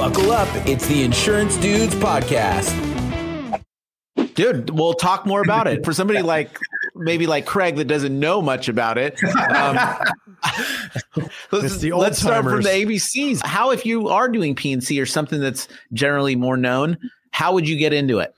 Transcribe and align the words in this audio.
Buckle 0.00 0.32
up. 0.32 0.48
It's 0.66 0.86
the 0.86 1.02
Insurance 1.02 1.58
Dudes 1.58 1.94
Podcast. 1.94 2.74
Dude, 4.34 4.70
we'll 4.70 4.94
talk 4.94 5.26
more 5.26 5.42
about 5.42 5.66
it. 5.66 5.84
For 5.84 5.92
somebody 5.92 6.22
like 6.22 6.58
maybe 6.94 7.26
like 7.26 7.44
Craig 7.44 7.76
that 7.76 7.84
doesn't 7.84 8.18
know 8.18 8.40
much 8.40 8.70
about 8.70 8.96
it, 8.96 9.22
um, 9.52 9.76
let's, 11.52 11.84
let's 11.84 12.18
start 12.18 12.44
from 12.46 12.62
the 12.62 12.70
ABCs. 12.70 13.44
How, 13.44 13.72
if 13.72 13.84
you 13.84 14.08
are 14.08 14.30
doing 14.30 14.54
PNC 14.54 15.02
or 15.02 15.04
something 15.04 15.38
that's 15.38 15.68
generally 15.92 16.34
more 16.34 16.56
known, 16.56 16.96
how 17.32 17.52
would 17.52 17.68
you 17.68 17.76
get 17.76 17.92
into 17.92 18.20
it? 18.20 18.34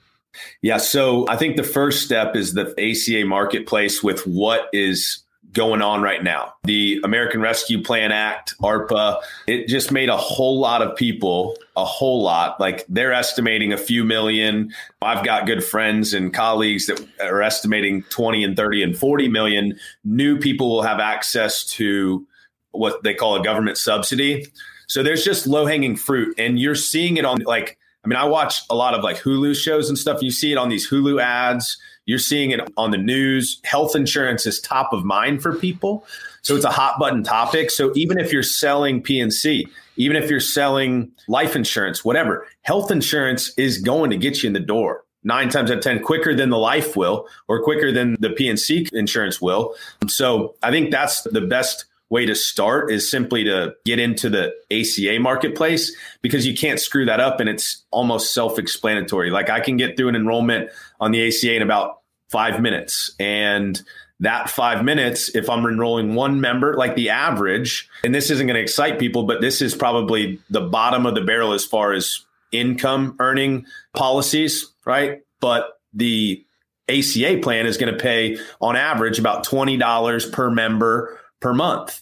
Yeah, 0.63 0.79
so 0.79 1.29
I 1.29 1.37
think 1.37 1.57
the 1.57 1.63
first 1.63 2.05
step 2.05 2.35
is 2.35 2.55
the 2.55 2.75
ACA 2.77 3.25
marketplace 3.25 4.03
with 4.03 4.27
what 4.27 4.69
is 4.73 5.22
going 5.53 5.83
on 5.83 6.03
right 6.03 6.23
now. 6.23 6.55
The 6.65 7.01
American 7.05 7.41
Rescue 7.41 7.83
Plan 7.83 8.13
Act, 8.13 8.55
ARPA, 8.63 9.21
it 9.47 9.69
just 9.69 9.93
made 9.93 10.09
a 10.09 10.17
whole 10.17 10.59
lot 10.59 10.83
of 10.83 10.97
people, 10.97 11.57
a 11.77 11.85
whole 11.85 12.23
lot, 12.23 12.59
like 12.59 12.85
they're 12.89 13.13
estimating 13.13 13.73
a 13.73 13.77
few 13.77 14.05
million. 14.05 14.73
I've 15.01 15.25
got 15.25 15.47
good 15.47 15.63
friends 15.63 16.15
and 16.15 16.33
colleagues 16.33 16.87
that 16.87 17.07
are 17.21 17.43
estimating 17.43 18.03
20 18.05 18.45
and 18.45 18.57
30 18.57 18.83
and 18.83 18.97
40 18.97 19.29
million 19.29 19.79
new 20.05 20.39
people 20.39 20.71
will 20.71 20.83
have 20.83 21.01
access 21.01 21.65
to 21.65 22.27
what 22.71 23.03
they 23.03 23.15
call 23.15 23.37
a 23.37 23.45
government 23.45 23.77
subsidy. 23.77 24.47
So 24.89 25.03
there's 25.03 25.25
just 25.25 25.47
low 25.47 25.67
hanging 25.67 25.97
fruit. 25.97 26.35
And 26.39 26.59
you're 26.59 26.75
seeing 26.75 27.17
it 27.17 27.25
on 27.25 27.41
like, 27.41 27.79
I 28.05 28.09
mean, 28.09 28.17
I 28.17 28.25
watch 28.25 28.63
a 28.69 28.75
lot 28.75 28.95
of 28.95 29.05
like 29.05 29.19
Hulu 29.19 29.55
shows 29.55 29.89
and 29.89 29.99
stuff. 29.99 30.23
You 30.23 30.31
see 30.31 30.53
it 30.53 30.59
on 30.59 30.69
these 30.69 30.89
Hulu 30.89 31.23
ads 31.23 31.79
you're 32.07 32.19
seeing 32.19 32.51
it 32.51 32.61
on 32.77 32.91
the 32.91 32.99
news. 32.99 33.61
Health 33.65 33.95
insurance 33.95 34.47
is 34.47 34.61
top 34.61 34.93
of 34.93 35.05
mind 35.05 35.43
for 35.43 35.55
people. 35.55 36.05
So 36.43 36.57
it's 36.57 36.65
a 36.65 36.71
hot 36.71 36.99
button 36.99 37.23
topic. 37.23 37.71
So 37.71 37.93
even 37.95 38.19
if 38.19 38.33
you're 38.33 38.43
selling 38.43 39.03
PNC, 39.03 39.65
even 39.97 40.17
if 40.17 40.29
you're 40.29 40.41
selling 40.41 41.13
life 41.29 41.55
insurance, 41.55 42.05
whatever, 42.05 42.47
health 42.63 42.91
insurance 42.91 43.53
is 43.57 43.79
going 43.79 44.11
to 44.11 44.17
get 44.17 44.43
you 44.43 44.49
in 44.49 44.53
the 44.53 44.61
door 44.61 45.05
nine 45.25 45.49
times 45.49 45.71
out 45.71 45.79
of 45.79 45.83
10 45.85 46.03
quicker 46.03 46.35
than 46.35 46.51
the 46.51 46.59
life 46.59 46.97
will 46.97 47.29
or 47.47 47.63
quicker 47.63 47.93
than 47.93 48.17
the 48.19 48.31
PNC 48.31 48.93
insurance 48.93 49.41
will. 49.41 49.75
So 50.09 50.57
I 50.63 50.71
think 50.71 50.91
that's 50.91 51.23
the 51.23 51.41
best 51.41 51.85
way 52.13 52.27
to 52.27 52.35
start 52.35 52.93
is 52.93 53.11
simply 53.11 53.43
to 53.43 53.75
get 53.87 53.99
into 53.99 54.29
the 54.29 54.53
ACA 54.71 55.19
marketplace 55.19 55.97
because 56.21 56.47
you 56.47 56.55
can't 56.55 56.79
screw 56.79 57.07
that 57.07 57.21
up 57.21 57.41
and 57.41 57.49
it's 57.49 57.85
almost 57.91 58.35
self 58.35 58.59
explanatory. 58.59 59.31
Like 59.31 59.49
I 59.49 59.61
can 59.61 59.79
get 59.79 59.97
through 59.97 60.11
an 60.11 60.15
enrollment 60.15 60.71
on 61.01 61.11
the 61.11 61.27
ACA 61.27 61.55
in 61.57 61.63
about 61.63 62.01
five 62.31 62.61
minutes. 62.61 63.15
And 63.19 63.81
that 64.21 64.51
five 64.51 64.85
minutes, 64.85 65.35
if 65.35 65.49
I'm 65.49 65.65
enrolling 65.65 66.15
one 66.15 66.41
member, 66.41 66.75
like 66.75 66.97
the 66.97 67.09
average, 67.09 67.89
and 68.05 68.15
this 68.15 68.31
isn't 68.31 68.47
going 68.47 68.57
to 68.57 68.61
excite 68.63 68.99
people, 68.99 69.25
but 69.25 69.41
this 69.41 69.63
is 69.63 69.75
probably 69.75 70.39
the 70.51 70.61
bottom 70.61 71.07
of 71.07 71.15
the 71.15 71.23
barrel 71.23 71.55
as 71.55 71.65
far 71.65 71.95
as 71.95 72.27
income 72.53 73.17
earning 73.21 73.65
policies, 73.95 74.71
right? 74.85 75.23
But 75.41 75.81
the 75.95 76.45
ACA 76.91 77.39
plan 77.43 77.65
is 77.65 77.79
going 77.79 77.93
to 77.93 77.99
pay 77.99 78.39
on 78.61 78.77
average 78.77 79.19
about 79.19 79.47
$20 79.47 80.31
per 80.31 80.51
member 80.51 81.19
per 81.41 81.53
month, 81.53 82.02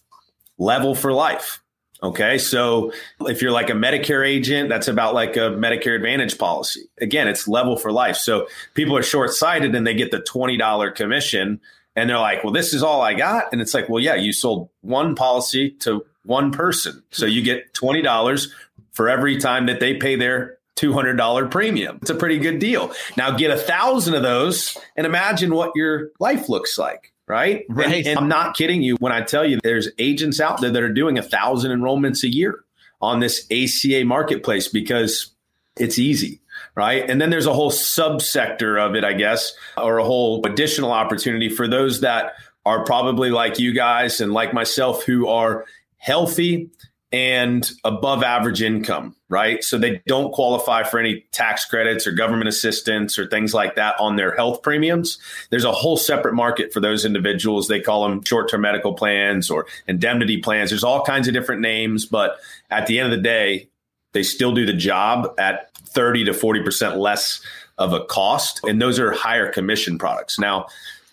level 0.60 0.94
for 0.94 1.12
life. 1.12 1.60
Okay. 2.02 2.38
So 2.38 2.92
if 3.26 3.42
you're 3.42 3.50
like 3.50 3.68
a 3.68 3.74
Medicare 3.74 4.26
agent, 4.26 4.68
that's 4.68 4.88
about 4.88 5.12
like 5.12 5.36
a 5.36 5.50
Medicare 5.50 5.96
Advantage 5.96 6.38
policy. 6.38 6.88
Again, 7.00 7.28
it's 7.28 7.48
level 7.48 7.76
for 7.76 7.92
life. 7.92 8.16
So 8.16 8.46
people 8.74 8.96
are 8.96 9.02
short 9.02 9.32
sighted 9.32 9.74
and 9.74 9.86
they 9.86 9.94
get 9.94 10.10
the 10.10 10.20
$20 10.20 10.94
commission 10.94 11.60
and 11.96 12.08
they're 12.08 12.18
like, 12.18 12.42
well, 12.44 12.52
this 12.52 12.72
is 12.72 12.82
all 12.82 13.02
I 13.02 13.14
got. 13.14 13.52
And 13.52 13.60
it's 13.60 13.74
like, 13.74 13.88
well, 13.88 14.02
yeah, 14.02 14.14
you 14.14 14.32
sold 14.32 14.70
one 14.80 15.14
policy 15.14 15.72
to 15.80 16.06
one 16.24 16.52
person. 16.52 17.02
So 17.10 17.26
you 17.26 17.42
get 17.42 17.74
$20 17.74 18.48
for 18.92 19.08
every 19.08 19.38
time 19.38 19.66
that 19.66 19.80
they 19.80 19.94
pay 19.94 20.16
their 20.16 20.58
$200 20.76 21.50
premium. 21.50 21.98
It's 22.00 22.10
a 22.10 22.14
pretty 22.14 22.38
good 22.38 22.58
deal. 22.58 22.92
Now 23.16 23.36
get 23.36 23.50
a 23.50 23.56
thousand 23.58 24.14
of 24.14 24.22
those 24.22 24.78
and 24.96 25.06
imagine 25.06 25.54
what 25.54 25.72
your 25.74 26.10
life 26.18 26.48
looks 26.48 26.78
like 26.78 27.09
right? 27.30 27.64
Right. 27.68 27.98
And, 27.98 28.06
and, 28.08 28.18
I'm 28.18 28.28
not 28.28 28.56
kidding 28.56 28.82
you 28.82 28.96
when 28.96 29.12
I 29.12 29.22
tell 29.22 29.44
you 29.44 29.60
there's 29.62 29.88
agents 29.98 30.40
out 30.40 30.60
there 30.60 30.70
that 30.70 30.82
are 30.82 30.92
doing 30.92 31.16
a 31.16 31.22
thousand 31.22 31.70
enrollments 31.70 32.24
a 32.24 32.28
year 32.28 32.64
on 33.00 33.20
this 33.20 33.46
ACA 33.50 34.04
marketplace 34.04 34.66
because 34.66 35.30
it's 35.78 35.98
easy. 35.98 36.40
Right. 36.74 37.08
And 37.08 37.20
then 37.20 37.30
there's 37.30 37.46
a 37.46 37.54
whole 37.54 37.70
subsector 37.70 38.84
of 38.84 38.94
it, 38.94 39.04
I 39.04 39.12
guess, 39.12 39.52
or 39.76 39.98
a 39.98 40.04
whole 40.04 40.44
additional 40.46 40.92
opportunity 40.92 41.48
for 41.48 41.66
those 41.66 42.00
that 42.00 42.34
are 42.66 42.84
probably 42.84 43.30
like 43.30 43.58
you 43.58 43.72
guys 43.72 44.20
and 44.20 44.32
like 44.32 44.52
myself 44.52 45.04
who 45.04 45.28
are 45.28 45.64
healthy 45.96 46.70
and 47.12 47.70
above 47.84 48.22
average 48.22 48.62
income, 48.62 49.16
right? 49.30 49.62
So 49.62 49.78
they 49.78 50.02
don't 50.06 50.32
qualify 50.32 50.82
for 50.82 50.98
any 50.98 51.24
tax 51.30 51.64
credits 51.64 52.06
or 52.06 52.12
government 52.12 52.48
assistance 52.48 53.18
or 53.18 53.26
things 53.28 53.54
like 53.54 53.76
that 53.76 53.94
on 53.98 54.16
their 54.16 54.34
health 54.34 54.62
premiums. 54.62 55.18
There's 55.50 55.64
a 55.64 55.72
whole 55.72 55.96
separate 55.96 56.34
market 56.34 56.72
for 56.72 56.80
those 56.80 57.04
individuals. 57.04 57.68
They 57.68 57.80
call 57.80 58.02
them 58.02 58.22
short 58.24 58.50
term 58.50 58.62
medical 58.62 58.92
plans 58.92 59.48
or 59.48 59.66
indemnity 59.86 60.38
plans. 60.38 60.70
There's 60.70 60.84
all 60.84 61.02
kinds 61.04 61.28
of 61.28 61.34
different 61.34 61.62
names, 61.62 62.04
but 62.04 62.38
at 62.70 62.86
the 62.86 62.98
end 62.98 63.12
of 63.12 63.16
the 63.16 63.22
day, 63.22 63.68
they 64.12 64.24
still 64.24 64.52
do 64.52 64.66
the 64.66 64.72
job 64.72 65.32
at 65.38 65.72
30 65.76 66.24
to 66.24 66.32
40% 66.32 66.96
less 66.96 67.40
of 67.78 67.92
a 67.92 68.04
cost. 68.04 68.60
And 68.64 68.82
those 68.82 68.98
are 68.98 69.12
higher 69.12 69.50
commission 69.50 69.96
products. 69.96 70.38
Now, 70.38 70.66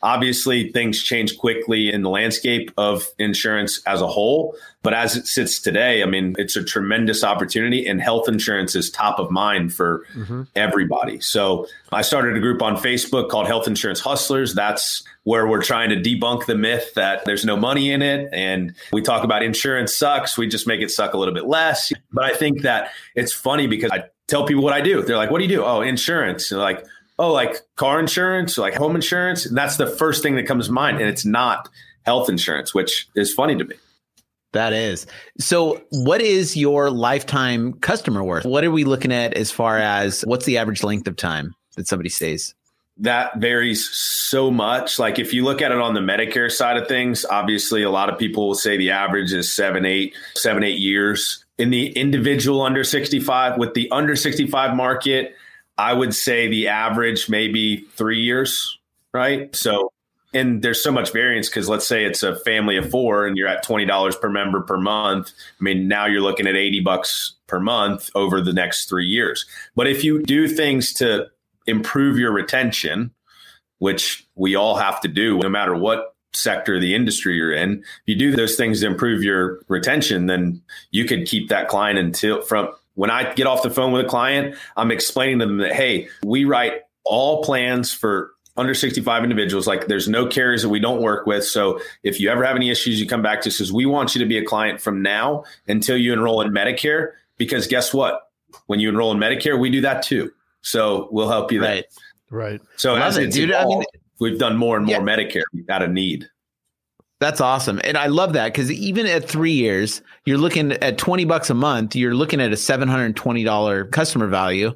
Obviously, 0.07 0.72
things 0.72 1.03
change 1.03 1.38
quickly 1.38 1.91
in 1.91 2.01
the 2.01 2.09
landscape 2.09 2.72
of 2.78 3.09
insurance 3.19 3.81
as 3.85 4.00
a 4.00 4.07
whole. 4.07 4.56
But 4.81 4.94
as 4.94 5.18
it 5.18 5.28
sits 5.28 5.59
today, 5.59 6.01
I 6.01 6.06
mean, 6.06 6.34
it's 6.38 6.56
a 6.56 6.63
tremendous 6.63 7.25
opportunity, 7.25 7.85
and 7.85 8.00
health 8.01 8.29
insurance 8.29 8.73
is 8.73 8.90
top 8.90 9.19
of 9.19 9.29
mind 9.31 9.73
for 9.73 10.06
mm-hmm. 10.16 10.44
everybody. 10.56 11.19
So 11.19 11.68
I 11.91 12.03
started 12.03 12.38
a 12.38 12.40
group 12.40 12.62
on 12.62 12.78
Facebook 12.78 13.28
called 13.28 13.47
Health 13.47 13.68
Insurance 13.68 14.00
Hustlers. 14.00 14.56
That's 14.56 15.03
where 15.23 15.45
we're 15.45 15.62
trying 15.62 15.90
to 15.90 15.97
debunk 15.97 16.45
the 16.45 16.56
myth 16.56 16.94
that 16.94 17.25
there's 17.25 17.44
no 17.44 17.57
money 17.57 17.91
in 17.91 18.01
it. 18.01 18.29
And 18.31 18.75
we 18.94 19.01
talk 19.01 19.25
about 19.25 19.44
insurance 19.44 19.94
sucks. 19.94 20.38
We 20.38 20.47
just 20.47 20.68
make 20.68 20.79
it 20.79 20.89
suck 20.89 21.16
a 21.16 21.18
little 21.18 21.34
bit 21.34 21.47
less. 21.47 21.91
But 22.13 22.24
I 22.24 22.34
think 22.34 22.62
that 22.62 22.91
it's 23.13 23.34
funny 23.34 23.68
because 23.68 23.91
I 23.91 24.06
tell 24.28 24.45
people 24.45 24.63
what 24.63 24.72
I 24.72 24.79
do. 24.79 25.01
They're 25.01 25.18
like, 25.18 25.31
what 25.31 25.39
do 25.39 25.44
you 25.44 25.53
do? 25.53 25.66
Oh, 25.66 25.81
insurance. 25.81 26.47
They're 26.47 26.59
like, 26.59 26.85
oh, 27.19 27.31
like 27.31 27.55
car 27.75 28.00
insurance, 28.00 28.57
like 28.57 28.75
home 28.75 28.95
insurance. 28.95 29.45
And 29.45 29.57
that's 29.57 29.78
the 29.78 29.88
first 29.88 30.23
thing 30.23 30.35
that 30.35 30.47
comes 30.47 30.67
to 30.67 30.72
mind. 30.72 31.00
And 31.00 31.09
it's 31.09 31.25
not 31.25 31.69
health 32.03 32.29
insurance, 32.29 32.73
which 32.73 33.07
is 33.16 33.33
funny 33.33 33.55
to 33.55 33.66
me. 33.66 33.75
That 34.53 34.73
is. 34.73 35.05
So, 35.39 35.83
what 35.91 36.22
is 36.22 36.56
your 36.56 36.89
lifetime 36.89 37.73
customer 37.73 38.23
worth? 38.23 38.45
What 38.45 38.63
are 38.63 38.72
we 38.72 38.85
looking 38.85 39.11
at 39.11 39.33
as 39.33 39.51
far 39.51 39.77
as 39.77 40.22
what's 40.22 40.45
the 40.45 40.57
average 40.57 40.83
length 40.83 41.07
of 41.07 41.17
time 41.17 41.53
that 41.75 41.88
somebody 41.88 42.09
stays? 42.09 42.56
That 43.00 43.38
varies 43.38 43.88
so 43.89 44.50
much. 44.50 44.97
Like, 44.97 45.19
if 45.19 45.33
you 45.33 45.44
look 45.44 45.61
at 45.61 45.72
it 45.72 45.77
on 45.79 45.94
the 45.94 46.00
Medicare 46.00 46.50
side 46.50 46.77
of 46.77 46.88
things, 46.88 47.25
obviously, 47.25 47.83
a 47.83 47.91
lot 47.91 48.09
of 48.09 48.17
people 48.17 48.47
will 48.47 48.56
say 48.56 48.77
the 48.77 48.91
average 48.91 49.33
is 49.33 49.53
seven, 49.53 49.85
eight, 49.85 50.16
seven, 50.33 50.63
eight 50.63 50.79
years. 50.79 51.45
In 51.57 51.69
the 51.69 51.89
individual 51.91 52.61
under 52.61 52.83
65, 52.83 53.57
with 53.57 53.73
the 53.73 53.91
under 53.91 54.16
65 54.16 54.75
market, 54.75 55.35
I 55.77 55.93
would 55.93 56.13
say 56.13 56.47
the 56.47 56.67
average 56.69 57.29
maybe 57.29 57.85
three 57.95 58.19
years, 58.19 58.79
right? 59.13 59.55
So, 59.55 59.91
and 60.33 60.61
there's 60.61 60.83
so 60.83 60.91
much 60.91 61.13
variance 61.13 61.49
because 61.49 61.69
let's 61.69 61.88
say 61.88 62.03
it's 62.03 62.23
a 62.23 62.35
family 62.39 62.77
of 62.77 62.89
four 62.89 63.25
and 63.25 63.38
you're 63.38 63.47
at 63.47 63.65
$20 63.65 64.19
per 64.19 64.29
member 64.29 64.61
per 64.61 64.77
month. 64.77 65.31
I 65.59 65.63
mean, 65.63 65.88
now 65.88 66.05
you're 66.05 66.21
looking 66.21 66.47
at 66.47 66.55
80 66.55 66.81
bucks 66.81 67.35
per 67.47 67.59
month 67.59 68.09
over 68.15 68.41
the 68.41 68.53
next 68.53 68.89
three 68.89 69.05
years. 69.05 69.45
But 69.75 69.88
if 69.88 70.03
you 70.03 70.23
do 70.23 70.47
things 70.47 70.93
to 70.93 71.27
improve 71.65 72.17
your 72.17 72.31
retention, 72.31 73.11
which 73.79 74.27
we 74.35 74.55
all 74.55 74.75
have 74.75 74.99
to 75.01 75.07
do 75.07 75.38
no 75.38 75.49
matter 75.49 75.75
what 75.75 76.15
sector 76.33 76.75
of 76.75 76.81
the 76.81 76.95
industry 76.95 77.35
you're 77.35 77.53
in, 77.53 77.79
if 77.79 78.03
you 78.05 78.15
do 78.15 78.35
those 78.35 78.55
things 78.55 78.81
to 78.81 78.88
improve 78.88 79.23
your 79.23 79.61
retention, 79.67 80.25
then 80.25 80.61
you 80.91 81.05
could 81.05 81.27
keep 81.27 81.49
that 81.49 81.67
client 81.67 81.99
until 81.99 82.41
from 82.41 82.69
when 82.97 83.11
I 83.11 83.31
get 83.35 83.45
off 83.45 83.61
the 83.61 83.69
phone 83.69 83.91
with 83.91 84.05
a 84.05 84.09
client, 84.09 84.55
I'm 84.75 84.89
explaining 84.89 85.38
to 85.39 85.45
them 85.45 85.57
that, 85.59 85.71
hey, 85.71 86.09
we 86.25 86.45
write 86.45 86.81
all 87.05 87.44
plans 87.44 87.94
for 87.94 88.31
under 88.57 88.73
65 88.73 89.23
individuals. 89.23 89.67
Like 89.67 89.85
there's 89.85 90.09
no 90.09 90.25
carriers 90.25 90.63
that 90.63 90.69
we 90.69 90.79
don't 90.79 90.99
work 90.99 91.27
with. 91.27 91.45
So 91.45 91.79
if 92.01 92.19
you 92.19 92.31
ever 92.31 92.44
have 92.44 92.55
any 92.55 92.71
issues, 92.71 92.99
you 92.99 93.07
come 93.07 93.21
back 93.21 93.41
to 93.41 93.49
us 93.49 93.57
because 93.57 93.71
we 93.71 93.85
want 93.85 94.15
you 94.15 94.19
to 94.19 94.25
be 94.25 94.39
a 94.39 94.44
client 94.44 94.81
from 94.81 95.03
now 95.03 95.44
until 95.67 95.95
you 95.95 96.11
enroll 96.11 96.41
in 96.41 96.51
Medicare. 96.51 97.11
Because 97.38 97.67
guess 97.67 97.94
what? 97.94 98.31
When 98.65 98.79
you 98.79 98.89
enroll 98.89 99.11
in 99.11 99.19
Medicare, 99.19 99.59
we 99.59 99.69
do 99.69 99.81
that 99.81 100.01
too. 100.01 100.31
So 100.61 101.07
we'll 101.11 101.29
help 101.29 101.51
you 101.51 101.61
there. 101.61 101.75
Right. 101.75 101.85
Right. 102.31 102.61
So 102.77 102.94
Love 102.94 103.03
as 103.03 103.17
it, 103.17 103.31
dude. 103.31 103.51
Evolved, 103.51 103.71
I 103.71 103.77
mean, 103.77 103.85
we've 104.19 104.39
done 104.39 104.57
more 104.57 104.75
and 104.75 104.88
more 104.88 104.95
yeah. 104.95 105.01
Medicare 105.01 105.44
out 105.69 105.83
of 105.83 105.91
need. 105.91 106.27
That's 107.19 107.42
awesome. 107.42 107.81
And 107.84 107.98
I 107.98 108.08
love 108.08 108.34
that 108.34 108.54
because 108.54 108.72
even 108.72 109.08
at 109.08 109.28
three 109.28 109.52
years, 109.52 110.02
you're 110.25 110.38
looking 110.38 110.74
at 110.74 110.98
20 110.98 111.25
bucks 111.25 111.50
a 111.50 111.56
month, 111.56 111.96
you're 111.96 112.14
looking 112.14 112.40
at 112.40 112.52
a 112.52 112.56
$720 112.56 113.92
customer 113.92 114.28
value. 114.28 114.74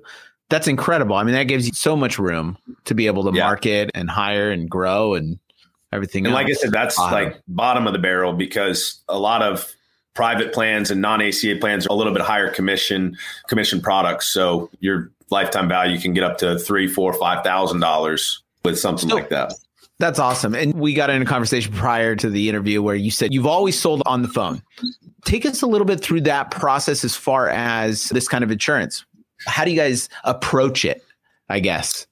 That's 0.50 0.68
incredible. 0.68 1.16
I 1.16 1.24
mean, 1.24 1.36
that 1.36 1.44
gives 1.44 1.68
you 1.68 1.74
so 1.74 1.96
much 1.96 2.18
room 2.18 2.58
to 2.86 2.96
be 2.96 3.08
able 3.08 3.30
to 3.30 3.38
yeah. 3.38 3.46
market 3.46 3.92
and 3.94 4.10
hire 4.10 4.50
and 4.52 4.70
grow 4.70 5.14
and 5.14 5.40
everything. 5.94 6.26
And 6.26 6.34
else. 6.34 6.44
like 6.44 6.52
I 6.52 6.54
said, 6.54 6.72
that's 6.72 6.98
like 6.98 7.40
bottom 7.48 7.88
of 7.88 7.94
the 7.94 8.00
barrel 8.00 8.34
because 8.34 9.02
a 9.08 9.20
lot 9.20 9.44
of 9.44 9.72
private 10.14 10.52
plans 10.54 10.92
and 10.92 11.02
non-ACA 11.02 11.58
plans 11.60 11.86
are 11.86 11.92
a 11.92 11.96
little 11.96 12.14
bit 12.14 12.22
higher 12.22 12.50
commission 12.50 13.16
commission 13.48 13.82
products. 13.82 14.28
So 14.28 14.70
your 14.80 15.12
lifetime 15.30 15.70
value 15.70 16.00
can 16.00 16.14
get 16.14 16.24
up 16.24 16.38
to 16.40 16.60
three, 16.60 16.88
four, 16.88 17.14
five 17.14 17.44
thousand 17.44 17.80
dollars 17.80 18.44
with 18.66 18.80
something 18.80 19.10
so, 19.10 19.16
like 19.16 19.30
that. 19.30 19.54
That's 20.02 20.18
awesome. 20.18 20.56
And 20.56 20.74
we 20.74 20.96
got 20.96 21.12
in 21.12 21.22
a 21.22 21.26
conversation 21.26 21.72
prior 21.74 22.16
to 22.16 22.28
the 22.28 22.50
interview 22.50 22.82
where 22.82 22.96
you 22.96 23.12
said 23.12 23.32
you've 23.32 23.46
always 23.46 23.78
sold 23.78 24.02
on 24.08 24.24
the 24.24 24.28
phone. 24.28 24.64
Take 25.26 25.46
us 25.46 25.62
a 25.62 25.68
little 25.68 25.86
bit 25.86 26.02
through 26.02 26.22
that 26.22 26.50
process 26.50 27.04
as 27.04 27.16
far 27.16 27.50
as 27.50 28.10
this 28.10 28.28
kind 28.28 28.44
of 28.44 28.50
insurance. 28.50 29.06
How 29.46 29.64
do 29.64 29.70
you 29.70 29.78
guys 29.78 30.10
approach 30.24 30.86
it? 30.86 31.04
I 31.50 31.60
guess. 31.60 32.08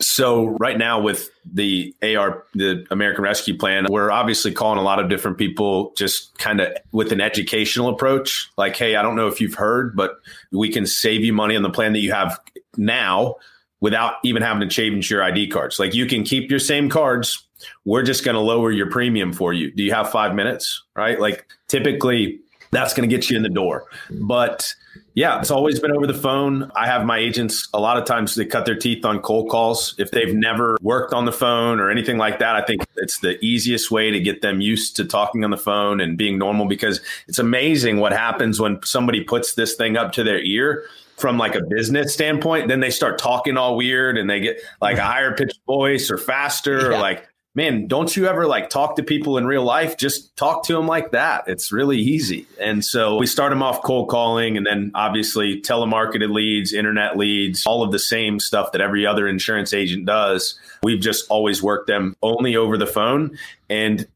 So 0.00 0.56
right 0.58 0.78
now 0.78 1.02
with 1.02 1.28
the 1.44 1.94
AR, 2.02 2.44
the 2.54 2.86
American 2.90 3.24
Rescue 3.24 3.58
Plan, 3.58 3.86
we're 3.90 4.10
obviously 4.10 4.50
calling 4.50 4.78
a 4.78 4.82
lot 4.82 4.98
of 4.98 5.10
different 5.10 5.36
people 5.36 5.92
just 5.98 6.36
kind 6.38 6.62
of 6.62 6.72
with 6.92 7.12
an 7.12 7.20
educational 7.20 7.90
approach. 7.90 8.50
Like, 8.56 8.74
hey, 8.74 8.96
I 8.96 9.02
don't 9.02 9.16
know 9.16 9.28
if 9.28 9.38
you've 9.38 9.54
heard, 9.54 9.94
but 9.94 10.12
we 10.50 10.70
can 10.70 10.86
save 10.86 11.22
you 11.22 11.34
money 11.34 11.56
on 11.56 11.62
the 11.62 11.70
plan 11.70 11.92
that 11.92 12.00
you 12.00 12.12
have 12.12 12.40
now 12.78 13.36
without 13.82 14.14
even 14.22 14.40
having 14.40 14.66
to 14.66 14.74
change 14.74 15.10
your 15.10 15.22
ID 15.22 15.48
cards. 15.48 15.78
Like 15.78 15.92
you 15.92 16.06
can 16.06 16.22
keep 16.22 16.48
your 16.48 16.60
same 16.60 16.88
cards. 16.88 17.46
We're 17.84 18.04
just 18.04 18.24
going 18.24 18.36
to 18.36 18.40
lower 18.40 18.70
your 18.70 18.88
premium 18.88 19.32
for 19.32 19.52
you. 19.52 19.72
Do 19.72 19.82
you 19.82 19.92
have 19.92 20.10
five 20.10 20.34
minutes? 20.34 20.82
Right. 20.96 21.20
Like 21.20 21.46
typically 21.66 22.40
that's 22.70 22.94
going 22.94 23.08
to 23.08 23.14
get 23.14 23.28
you 23.28 23.36
in 23.36 23.42
the 23.42 23.48
door. 23.50 23.84
But 24.22 24.72
yeah, 25.14 25.38
it's 25.38 25.50
always 25.50 25.78
been 25.78 25.92
over 25.92 26.06
the 26.06 26.14
phone. 26.14 26.70
I 26.74 26.86
have 26.86 27.04
my 27.04 27.18
agents 27.18 27.68
a 27.74 27.80
lot 27.80 27.98
of 27.98 28.06
times 28.06 28.34
they 28.34 28.46
cut 28.46 28.64
their 28.64 28.76
teeth 28.76 29.04
on 29.04 29.20
cold 29.20 29.50
calls. 29.50 29.94
If 29.98 30.10
they've 30.10 30.34
never 30.34 30.78
worked 30.80 31.12
on 31.12 31.26
the 31.26 31.32
phone 31.32 31.80
or 31.80 31.90
anything 31.90 32.16
like 32.16 32.38
that, 32.38 32.56
I 32.56 32.62
think 32.62 32.86
it's 32.96 33.18
the 33.20 33.38
easiest 33.44 33.90
way 33.90 34.10
to 34.10 34.20
get 34.20 34.40
them 34.40 34.62
used 34.62 34.96
to 34.96 35.04
talking 35.04 35.44
on 35.44 35.50
the 35.50 35.58
phone 35.58 36.00
and 36.00 36.16
being 36.16 36.38
normal 36.38 36.66
because 36.66 37.00
it's 37.28 37.38
amazing 37.38 37.98
what 37.98 38.12
happens 38.12 38.58
when 38.58 38.80
somebody 38.84 39.22
puts 39.22 39.54
this 39.54 39.74
thing 39.74 39.96
up 39.98 40.12
to 40.12 40.24
their 40.24 40.40
ear 40.40 40.84
from 41.18 41.36
like 41.38 41.54
a 41.54 41.62
business 41.62 42.14
standpoint, 42.14 42.68
then 42.68 42.80
they 42.80 42.90
start 42.90 43.18
talking 43.18 43.56
all 43.56 43.76
weird 43.76 44.16
and 44.16 44.28
they 44.28 44.40
get 44.40 44.60
like 44.80 44.96
a 44.96 45.04
higher 45.04 45.34
pitched 45.36 45.60
voice 45.66 46.10
or 46.10 46.16
faster 46.16 46.90
yeah. 46.90 46.96
or 46.96 47.00
like, 47.00 47.28
man, 47.54 47.86
don't 47.86 48.16
you 48.16 48.26
ever 48.26 48.46
like 48.46 48.70
talk 48.70 48.96
to 48.96 49.02
people 49.02 49.36
in 49.36 49.46
real 49.46 49.64
life? 49.64 49.96
Just 49.96 50.34
talk 50.36 50.64
to 50.64 50.72
them 50.74 50.86
like 50.86 51.12
that. 51.12 51.44
It's 51.46 51.70
really 51.70 51.98
easy. 51.98 52.46
And 52.60 52.84
so 52.84 53.16
we 53.16 53.26
start 53.26 53.50
them 53.50 53.62
off 53.62 53.82
cold 53.82 54.08
calling 54.08 54.56
and 54.56 54.66
then 54.66 54.90
obviously 54.94 55.60
telemarketed 55.60 56.32
leads, 56.32 56.72
internet 56.72 57.16
leads, 57.16 57.66
all 57.66 57.82
of 57.82 57.92
the 57.92 57.98
same 57.98 58.40
stuff 58.40 58.72
that 58.72 58.80
every 58.80 59.06
other 59.06 59.28
insurance 59.28 59.74
agent 59.74 60.06
does. 60.06 60.58
We've 60.82 61.00
just 61.00 61.28
always 61.28 61.62
worked 61.62 61.88
them 61.88 62.16
only 62.22 62.56
over 62.56 62.78
the 62.78 62.86
phone. 62.86 63.36
And 63.68 64.06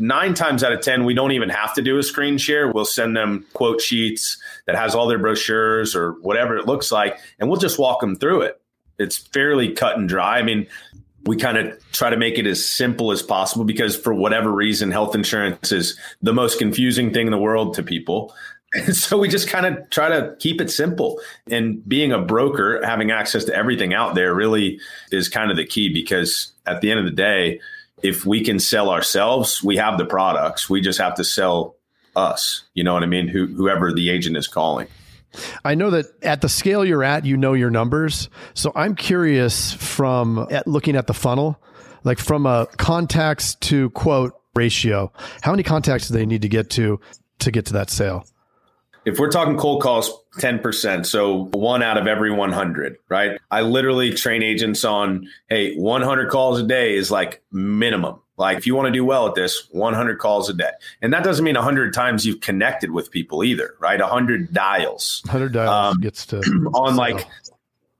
nine 0.00 0.34
times 0.34 0.64
out 0.64 0.72
of 0.72 0.80
10, 0.80 1.04
we 1.04 1.14
don't 1.14 1.32
even 1.32 1.50
have 1.50 1.74
to 1.74 1.82
do 1.82 1.96
a 1.98 2.02
screen 2.02 2.38
share. 2.38 2.72
We'll 2.72 2.84
send 2.84 3.16
them 3.16 3.46
quote 3.52 3.80
sheets 3.80 4.36
that 4.66 4.74
has 4.74 4.96
all 4.96 5.06
their 5.06 5.18
brochures 5.18 5.94
or 5.94 6.12
whatever 6.22 6.56
it 6.56 6.66
looks 6.66 6.90
like, 6.90 7.18
and 7.38 7.48
we'll 7.48 7.60
just 7.60 7.78
walk 7.78 8.00
them 8.00 8.16
through 8.16 8.42
it. 8.42 8.60
It's 8.98 9.16
fairly 9.16 9.72
cut 9.72 9.96
and 9.96 10.08
dry. 10.08 10.38
I 10.38 10.42
mean, 10.42 10.66
we 11.26 11.36
kind 11.36 11.58
of 11.58 11.78
try 11.92 12.10
to 12.10 12.16
make 12.16 12.38
it 12.38 12.46
as 12.46 12.64
simple 12.64 13.12
as 13.12 13.22
possible 13.22 13.64
because 13.64 13.96
for 13.96 14.14
whatever 14.14 14.50
reason, 14.50 14.90
health 14.90 15.14
insurance 15.14 15.72
is 15.72 15.98
the 16.22 16.32
most 16.32 16.58
confusing 16.58 17.12
thing 17.12 17.26
in 17.26 17.30
the 17.30 17.38
world 17.38 17.74
to 17.74 17.82
people. 17.82 18.34
And 18.72 18.96
so 18.96 19.18
we 19.18 19.28
just 19.28 19.48
kind 19.48 19.66
of 19.66 19.90
try 19.90 20.08
to 20.08 20.34
keep 20.38 20.60
it 20.60 20.70
simple. 20.70 21.20
And 21.50 21.86
being 21.88 22.12
a 22.12 22.18
broker, 22.18 22.80
having 22.84 23.10
access 23.10 23.44
to 23.44 23.54
everything 23.54 23.92
out 23.92 24.14
there 24.14 24.34
really 24.34 24.80
is 25.10 25.28
kind 25.28 25.50
of 25.50 25.56
the 25.56 25.66
key 25.66 25.92
because 25.92 26.52
at 26.66 26.80
the 26.80 26.90
end 26.90 27.00
of 27.00 27.06
the 27.06 27.12
day, 27.12 27.60
if 28.02 28.24
we 28.24 28.42
can 28.42 28.58
sell 28.58 28.88
ourselves, 28.88 29.62
we 29.62 29.76
have 29.76 29.98
the 29.98 30.06
products. 30.06 30.70
We 30.70 30.80
just 30.80 30.98
have 30.98 31.14
to 31.16 31.24
sell 31.24 31.76
us. 32.16 32.64
You 32.74 32.82
know 32.82 32.94
what 32.94 33.02
I 33.02 33.06
mean? 33.06 33.28
Who, 33.28 33.46
whoever 33.46 33.92
the 33.92 34.08
agent 34.10 34.36
is 34.36 34.48
calling. 34.48 34.88
I 35.64 35.74
know 35.74 35.90
that 35.90 36.06
at 36.22 36.40
the 36.40 36.48
scale 36.48 36.84
you're 36.84 37.04
at, 37.04 37.24
you 37.24 37.36
know 37.36 37.52
your 37.52 37.70
numbers. 37.70 38.28
So 38.54 38.72
I'm 38.74 38.94
curious 38.94 39.72
from 39.72 40.46
at 40.50 40.66
looking 40.66 40.96
at 40.96 41.06
the 41.06 41.14
funnel, 41.14 41.60
like 42.04 42.18
from 42.18 42.46
a 42.46 42.66
contacts 42.76 43.54
to 43.56 43.90
quote 43.90 44.34
ratio, 44.54 45.12
how 45.42 45.52
many 45.52 45.62
contacts 45.62 46.08
do 46.08 46.14
they 46.14 46.26
need 46.26 46.42
to 46.42 46.48
get 46.48 46.70
to 46.70 47.00
to 47.40 47.50
get 47.50 47.66
to 47.66 47.72
that 47.74 47.90
sale? 47.90 48.24
If 49.04 49.18
we're 49.18 49.30
talking 49.30 49.56
cold 49.56 49.82
calls, 49.82 50.12
10%. 50.38 51.06
So 51.06 51.48
one 51.52 51.82
out 51.82 51.96
of 51.96 52.06
every 52.06 52.30
100, 52.30 52.96
right? 53.08 53.40
I 53.50 53.62
literally 53.62 54.12
train 54.12 54.42
agents 54.42 54.84
on, 54.84 55.26
hey, 55.48 55.74
100 55.76 56.30
calls 56.30 56.60
a 56.60 56.66
day 56.66 56.96
is 56.96 57.10
like 57.10 57.42
minimum. 57.50 58.20
Like 58.40 58.56
if 58.56 58.66
you 58.66 58.74
want 58.74 58.86
to 58.86 58.92
do 58.92 59.04
well 59.04 59.28
at 59.28 59.34
this, 59.34 59.68
100 59.70 60.18
calls 60.18 60.48
a 60.48 60.54
day. 60.54 60.70
And 61.02 61.12
that 61.12 61.22
doesn't 61.22 61.44
mean 61.44 61.56
100 61.56 61.92
times 61.92 62.24
you've 62.24 62.40
connected 62.40 62.90
with 62.90 63.10
people 63.10 63.44
either, 63.44 63.74
right? 63.78 64.00
100 64.00 64.52
dials. 64.52 65.20
100 65.26 65.52
dials 65.52 65.94
um, 65.94 66.00
gets 66.00 66.24
to 66.26 66.38
on 66.74 66.96
like 66.96 67.26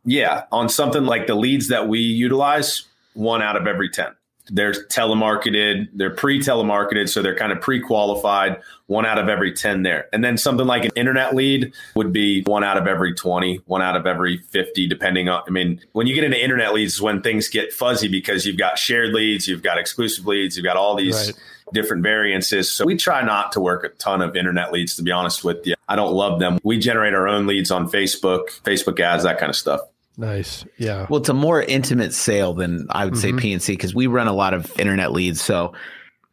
yeah, 0.06 0.44
on 0.50 0.70
something 0.70 1.04
like 1.04 1.26
the 1.26 1.34
leads 1.34 1.68
that 1.68 1.88
we 1.88 2.00
utilize, 2.00 2.86
one 3.12 3.42
out 3.42 3.54
of 3.54 3.66
every 3.66 3.90
10 3.90 4.06
they're 4.50 4.72
telemarketed, 4.72 5.88
they're 5.92 6.14
pre-telemarketed, 6.14 7.08
so 7.08 7.22
they're 7.22 7.36
kind 7.36 7.52
of 7.52 7.60
pre-qualified, 7.60 8.60
one 8.86 9.06
out 9.06 9.18
of 9.18 9.28
every 9.28 9.52
10 9.52 9.82
there. 9.82 10.08
And 10.12 10.24
then 10.24 10.36
something 10.36 10.66
like 10.66 10.84
an 10.84 10.90
internet 10.96 11.34
lead 11.34 11.72
would 11.94 12.12
be 12.12 12.42
one 12.42 12.64
out 12.64 12.76
of 12.76 12.86
every 12.86 13.14
20, 13.14 13.62
one 13.66 13.82
out 13.82 13.96
of 13.96 14.06
every 14.06 14.38
50, 14.38 14.86
depending 14.88 15.28
on 15.28 15.42
I 15.46 15.50
mean, 15.50 15.80
when 15.92 16.06
you 16.06 16.14
get 16.14 16.24
into 16.24 16.42
internet 16.42 16.74
leads 16.74 17.00
when 17.00 17.22
things 17.22 17.48
get 17.48 17.72
fuzzy 17.72 18.08
because 18.08 18.44
you've 18.44 18.58
got 18.58 18.78
shared 18.78 19.14
leads, 19.14 19.46
you've 19.46 19.62
got 19.62 19.78
exclusive 19.78 20.26
leads, 20.26 20.56
you've 20.56 20.64
got 20.64 20.76
all 20.76 20.96
these 20.96 21.28
right. 21.28 21.38
different 21.72 22.02
variances. 22.02 22.70
So 22.72 22.84
we 22.84 22.96
try 22.96 23.22
not 23.22 23.52
to 23.52 23.60
work 23.60 23.84
a 23.84 23.90
ton 23.90 24.22
of 24.22 24.36
internet 24.36 24.72
leads, 24.72 24.96
to 24.96 25.02
be 25.02 25.12
honest 25.12 25.44
with 25.44 25.66
you. 25.66 25.74
I 25.88 25.96
don't 25.96 26.12
love 26.12 26.40
them. 26.40 26.58
We 26.62 26.78
generate 26.78 27.14
our 27.14 27.28
own 27.28 27.46
leads 27.46 27.70
on 27.70 27.88
Facebook, 27.88 28.60
Facebook 28.62 28.98
ads, 29.00 29.22
that 29.24 29.38
kind 29.38 29.50
of 29.50 29.56
stuff. 29.56 29.80
Nice. 30.20 30.66
Yeah. 30.76 31.06
Well, 31.08 31.20
it's 31.20 31.30
a 31.30 31.34
more 31.34 31.62
intimate 31.62 32.12
sale 32.12 32.52
than 32.52 32.86
I 32.90 33.06
would 33.06 33.14
mm-hmm. 33.14 33.38
say 33.38 33.48
PNC 33.48 33.68
because 33.68 33.94
we 33.94 34.06
run 34.06 34.28
a 34.28 34.34
lot 34.34 34.52
of 34.52 34.78
internet 34.78 35.12
leads. 35.12 35.40
So 35.40 35.72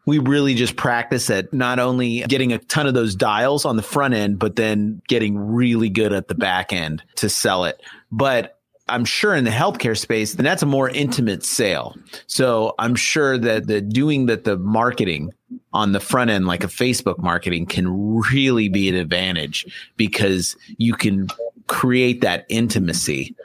we 0.05 0.19
really 0.19 0.55
just 0.55 0.75
practice 0.75 1.29
at 1.29 1.53
not 1.53 1.79
only 1.79 2.19
getting 2.23 2.51
a 2.51 2.57
ton 2.57 2.85
of 2.85 2.93
those 2.93 3.15
dials 3.15 3.63
on 3.63 3.77
the 3.77 3.81
front 3.81 4.13
end, 4.13 4.39
but 4.39 4.57
then 4.57 5.01
getting 5.07 5.37
really 5.37 5.87
good 5.89 6.11
at 6.11 6.27
the 6.27 6.35
back 6.35 6.73
end 6.73 7.01
to 7.15 7.29
sell 7.29 7.63
it. 7.63 7.81
But 8.11 8.59
I'm 8.89 9.05
sure 9.05 9.33
in 9.33 9.45
the 9.45 9.51
healthcare 9.51 9.97
space, 9.97 10.33
then 10.33 10.43
that's 10.43 10.63
a 10.63 10.67
more 10.67 10.89
intimate 10.89 11.45
sale. 11.45 11.95
So 12.27 12.75
I'm 12.79 12.95
sure 12.95 13.37
that 13.37 13.67
the 13.67 13.79
doing 13.79 14.25
that 14.25 14.43
the 14.43 14.57
marketing 14.57 15.33
on 15.71 15.93
the 15.93 15.99
front 16.01 16.29
end, 16.29 16.45
like 16.45 16.65
a 16.65 16.67
Facebook 16.67 17.19
marketing, 17.19 17.67
can 17.67 17.87
really 18.33 18.67
be 18.67 18.89
an 18.89 18.95
advantage 18.95 19.65
because 19.95 20.57
you 20.77 20.93
can 20.93 21.29
create 21.67 22.19
that 22.21 22.45
intimacy 22.49 23.35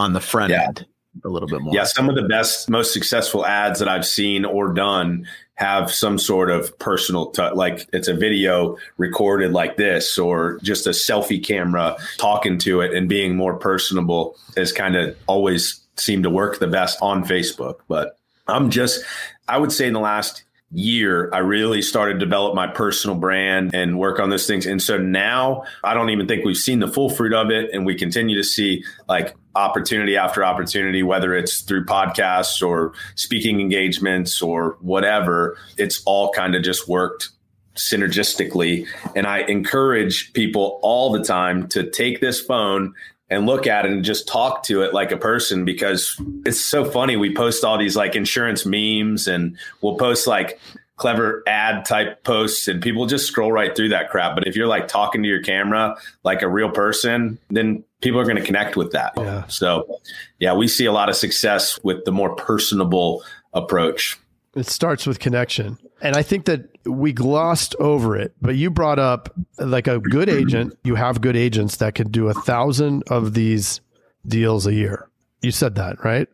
on 0.00 0.12
the 0.14 0.20
front 0.20 0.50
yeah. 0.50 0.64
end 0.68 0.86
a 1.24 1.28
little 1.28 1.48
bit 1.48 1.60
more. 1.60 1.74
Yeah, 1.74 1.84
some 1.84 2.08
of 2.08 2.14
the 2.14 2.22
best, 2.22 2.70
most 2.70 2.92
successful 2.92 3.44
ads 3.44 3.78
that 3.80 3.88
I've 3.88 4.06
seen 4.06 4.44
or 4.44 4.72
done 4.72 5.26
have 5.54 5.92
some 5.92 6.18
sort 6.18 6.50
of 6.50 6.76
personal 6.78 7.30
touch, 7.32 7.54
like 7.54 7.86
it's 7.92 8.08
a 8.08 8.14
video 8.14 8.78
recorded 8.96 9.52
like 9.52 9.76
this, 9.76 10.16
or 10.18 10.58
just 10.62 10.86
a 10.86 10.90
selfie 10.90 11.44
camera 11.44 11.96
talking 12.16 12.58
to 12.58 12.80
it 12.80 12.94
and 12.94 13.08
being 13.08 13.36
more 13.36 13.54
personable 13.54 14.36
has 14.56 14.72
kind 14.72 14.96
of 14.96 15.16
always 15.26 15.84
seemed 15.96 16.22
to 16.22 16.30
work 16.30 16.58
the 16.58 16.66
best 16.66 16.98
on 17.02 17.24
Facebook. 17.24 17.80
But 17.88 18.16
I'm 18.46 18.70
just, 18.70 19.04
I 19.48 19.58
would 19.58 19.72
say 19.72 19.86
in 19.86 19.92
the 19.92 20.00
last 20.00 20.44
year, 20.72 21.28
I 21.32 21.38
really 21.38 21.82
started 21.82 22.14
to 22.14 22.20
develop 22.20 22.54
my 22.54 22.68
personal 22.68 23.16
brand 23.16 23.74
and 23.74 23.98
work 23.98 24.20
on 24.20 24.30
those 24.30 24.46
things. 24.46 24.66
And 24.66 24.80
so 24.80 24.96
now 24.96 25.64
I 25.84 25.94
don't 25.94 26.10
even 26.10 26.26
think 26.26 26.44
we've 26.44 26.56
seen 26.56 26.78
the 26.78 26.88
full 26.88 27.10
fruit 27.10 27.34
of 27.34 27.50
it. 27.50 27.70
And 27.72 27.84
we 27.84 27.96
continue 27.96 28.36
to 28.36 28.44
see 28.44 28.84
like 29.08 29.34
opportunity 29.54 30.16
after 30.16 30.44
opportunity, 30.44 31.02
whether 31.02 31.34
it's 31.34 31.60
through 31.62 31.84
podcasts 31.84 32.66
or 32.66 32.92
speaking 33.14 33.60
engagements 33.60 34.40
or 34.40 34.76
whatever. 34.80 35.56
It's 35.76 36.02
all 36.06 36.30
kind 36.32 36.54
of 36.54 36.62
just 36.62 36.88
worked 36.88 37.30
synergistically. 37.76 38.86
And 39.16 39.26
I 39.26 39.40
encourage 39.40 40.32
people 40.32 40.78
all 40.82 41.10
the 41.10 41.24
time 41.24 41.68
to 41.68 41.88
take 41.88 42.20
this 42.20 42.40
phone 42.40 42.94
and 43.30 43.46
look 43.46 43.66
at 43.66 43.86
it 43.86 43.92
and 43.92 44.04
just 44.04 44.26
talk 44.26 44.64
to 44.64 44.82
it 44.82 44.92
like 44.92 45.12
a 45.12 45.16
person 45.16 45.64
because 45.64 46.20
it's 46.44 46.60
so 46.60 46.84
funny. 46.84 47.16
We 47.16 47.34
post 47.34 47.64
all 47.64 47.78
these 47.78 47.96
like 47.96 48.16
insurance 48.16 48.66
memes 48.66 49.28
and 49.28 49.56
we'll 49.80 49.96
post 49.96 50.26
like 50.26 50.58
clever 51.00 51.42
ad 51.46 51.86
type 51.86 52.22
posts 52.24 52.68
and 52.68 52.82
people 52.82 53.06
just 53.06 53.26
scroll 53.26 53.50
right 53.50 53.74
through 53.74 53.88
that 53.88 54.10
crap. 54.10 54.34
But 54.34 54.46
if 54.46 54.54
you're 54.54 54.66
like 54.66 54.86
talking 54.86 55.22
to 55.22 55.28
your 55.28 55.42
camera 55.42 55.96
like 56.24 56.42
a 56.42 56.48
real 56.48 56.70
person, 56.70 57.38
then 57.48 57.82
people 58.02 58.20
are 58.20 58.24
going 58.24 58.36
to 58.36 58.44
connect 58.44 58.76
with 58.76 58.92
that. 58.92 59.14
Yeah. 59.16 59.46
So, 59.46 59.98
yeah, 60.38 60.54
we 60.54 60.68
see 60.68 60.84
a 60.84 60.92
lot 60.92 61.08
of 61.08 61.16
success 61.16 61.80
with 61.82 62.04
the 62.04 62.12
more 62.12 62.36
personable 62.36 63.24
approach. 63.54 64.18
It 64.54 64.66
starts 64.66 65.06
with 65.06 65.20
connection. 65.20 65.78
And 66.02 66.16
I 66.16 66.22
think 66.22 66.44
that 66.44 66.68
we 66.84 67.14
glossed 67.14 67.74
over 67.76 68.14
it, 68.14 68.34
but 68.42 68.56
you 68.56 68.68
brought 68.68 68.98
up 68.98 69.34
like 69.58 69.86
a 69.86 70.00
good 70.00 70.28
agent. 70.28 70.78
You 70.84 70.96
have 70.96 71.22
good 71.22 71.36
agents 71.36 71.76
that 71.76 71.94
can 71.94 72.10
do 72.10 72.28
a 72.28 72.34
thousand 72.34 73.04
of 73.08 73.32
these 73.32 73.80
deals 74.26 74.66
a 74.66 74.74
year. 74.74 75.08
You 75.40 75.50
said 75.50 75.76
that, 75.76 76.04
right? 76.04 76.28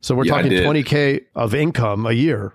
So 0.00 0.14
we're 0.14 0.26
yeah, 0.26 0.36
talking 0.36 0.52
20K 0.52 1.22
of 1.34 1.56
income 1.56 2.06
a 2.06 2.12
year 2.12 2.52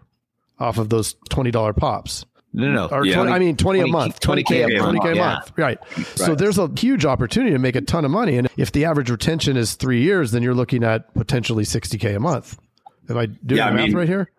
off 0.60 0.78
of 0.78 0.90
those 0.90 1.16
$20 1.30 1.76
pops. 1.78 2.26
No, 2.54 2.72
no. 2.72 2.88
Or 2.88 3.06
Yeah. 3.06 3.16
20, 3.16 3.32
I 3.32 3.40
mean, 3.40 3.56
20, 3.56 3.80
a 3.80 3.82
20 3.84 3.92
month. 3.92 4.20
20K 4.20 4.64
a 4.64 4.80
20K 4.80 5.12
a 5.12 5.16
month, 5.16 5.18
month. 5.18 5.52
Right. 5.58 5.78
So 6.16 6.30
Right. 6.30 6.38
there's 6.38 6.58
a 6.58 6.70
huge 6.76 7.06
opportunity 7.06 7.52
to 7.52 7.60
make 7.60 7.76
a 7.76 7.82
ton 7.82 8.04
of 8.06 8.10
money. 8.12 8.38
And 8.38 8.48
if 8.58 8.72
the 8.72 8.86
average 8.86 9.12
retention 9.12 9.58
is 9.58 9.76
three 9.76 10.02
years, 10.02 10.32
then 10.32 10.42
you're 10.42 10.56
looking 10.56 10.84
at 10.84 11.14
potentially 11.14 11.66
60K 11.66 12.16
a 12.16 12.20
month. 12.20 12.58
Am 13.10 13.18
I 13.18 13.28
doing 13.28 13.58
Yeah, 13.60 13.66
the 13.66 13.72
I 13.72 13.74
math 13.76 13.88
mean- 13.88 13.98
right 13.98 14.08
here? 14.08 14.32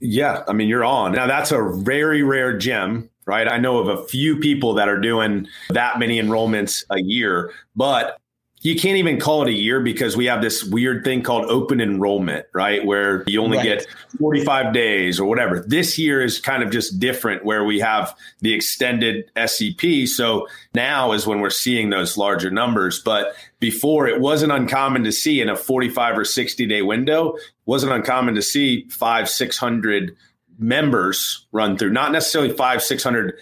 Yeah, 0.00 0.42
I 0.48 0.52
mean, 0.52 0.66
you're 0.68 0.84
on. 0.84 1.12
Now, 1.12 1.28
that's 1.28 1.52
a 1.52 1.62
very 1.84 2.24
rare 2.24 2.56
gem, 2.58 3.08
right? 3.24 3.46
I 3.46 3.58
know 3.58 3.78
of 3.78 3.86
a 3.86 4.02
few 4.06 4.36
people 4.38 4.74
that 4.74 4.88
are 4.88 4.98
doing 5.00 5.46
that 5.70 6.00
many 6.00 6.20
enrollments 6.20 6.82
a 6.90 7.00
year, 7.00 7.52
but 7.76 8.16
you 8.62 8.76
can't 8.76 8.96
even 8.96 9.18
call 9.18 9.42
it 9.42 9.48
a 9.48 9.52
year 9.52 9.80
because 9.80 10.16
we 10.16 10.26
have 10.26 10.40
this 10.40 10.62
weird 10.62 11.04
thing 11.04 11.22
called 11.22 11.44
open 11.46 11.80
enrollment, 11.80 12.46
right? 12.52 12.84
Where 12.84 13.24
you 13.26 13.42
only 13.42 13.56
Right. 13.58 13.64
get 13.80 13.86
45 14.20 14.72
days 14.72 15.18
or 15.18 15.28
whatever. 15.28 15.64
This 15.66 15.98
year 15.98 16.22
is 16.22 16.38
kind 16.38 16.62
of 16.62 16.70
just 16.70 17.00
different 17.00 17.44
where 17.44 17.64
we 17.64 17.80
have 17.80 18.14
the 18.40 18.54
extended 18.54 19.24
SEP. 19.34 20.06
So 20.06 20.46
now 20.74 21.10
is 21.12 21.26
when 21.26 21.40
we're 21.40 21.50
seeing 21.50 21.90
those 21.90 22.16
larger 22.16 22.50
numbers. 22.52 23.00
But 23.00 23.34
before 23.58 24.06
it 24.06 24.20
wasn't 24.20 24.52
uncommon 24.52 25.02
to 25.04 25.12
see 25.12 25.40
in 25.40 25.48
a 25.48 25.56
45 25.56 26.16
or 26.18 26.24
60 26.24 26.64
day 26.66 26.82
window, 26.82 27.36
wasn't 27.66 27.92
uncommon 27.92 28.36
to 28.36 28.42
see 28.42 28.86
five, 28.90 29.28
600 29.28 30.14
members 30.58 31.46
run 31.50 31.76
through, 31.76 31.90
not 31.90 32.12
necessarily 32.12 32.52
five, 32.52 32.80
600 32.82 33.34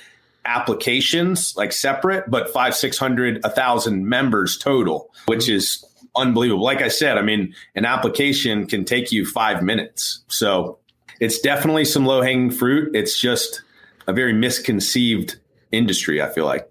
applications 0.44 1.54
like 1.56 1.72
separate, 1.72 2.30
but 2.30 2.50
five, 2.50 2.74
600, 2.74 3.40
a 3.44 3.50
thousand 3.50 4.08
members 4.08 4.56
total, 4.56 5.10
which 5.26 5.48
is 5.48 5.84
unbelievable. 6.16 6.64
Like 6.64 6.82
I 6.82 6.88
said, 6.88 7.18
I 7.18 7.22
mean, 7.22 7.54
an 7.74 7.84
application 7.84 8.66
can 8.66 8.84
take 8.84 9.12
you 9.12 9.24
five 9.24 9.62
minutes. 9.62 10.22
So 10.28 10.78
it's 11.20 11.40
definitely 11.40 11.84
some 11.84 12.04
low 12.06 12.22
hanging 12.22 12.50
fruit. 12.50 12.94
It's 12.94 13.20
just 13.20 13.62
a 14.06 14.12
very 14.12 14.32
misconceived 14.32 15.36
industry, 15.72 16.20
I 16.20 16.28
feel 16.30 16.46
like. 16.46 16.68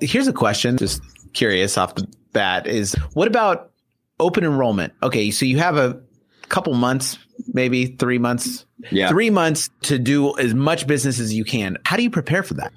Here's 0.00 0.28
a 0.28 0.32
question, 0.32 0.76
just 0.78 1.02
curious 1.32 1.76
off 1.78 1.94
the 1.94 2.06
bat 2.32 2.66
is 2.66 2.94
what 3.14 3.28
about 3.28 3.72
open 4.20 4.44
enrollment? 4.44 4.92
Okay, 5.02 5.30
so 5.30 5.44
you 5.44 5.58
have 5.58 5.76
a 5.76 6.00
couple 6.48 6.72
months, 6.74 7.18
maybe 7.52 7.86
three 7.86 8.18
months, 8.18 8.64
Yeah. 8.90 9.08
three 9.08 9.30
months 9.30 9.70
to 9.82 9.98
do 9.98 10.36
as 10.38 10.54
much 10.54 10.86
business 10.86 11.18
as 11.20 11.32
you 11.32 11.44
can. 11.44 11.78
How 11.84 11.96
do 11.96 12.02
you 12.02 12.10
prepare 12.10 12.42
for 12.42 12.54
that? 12.54 12.72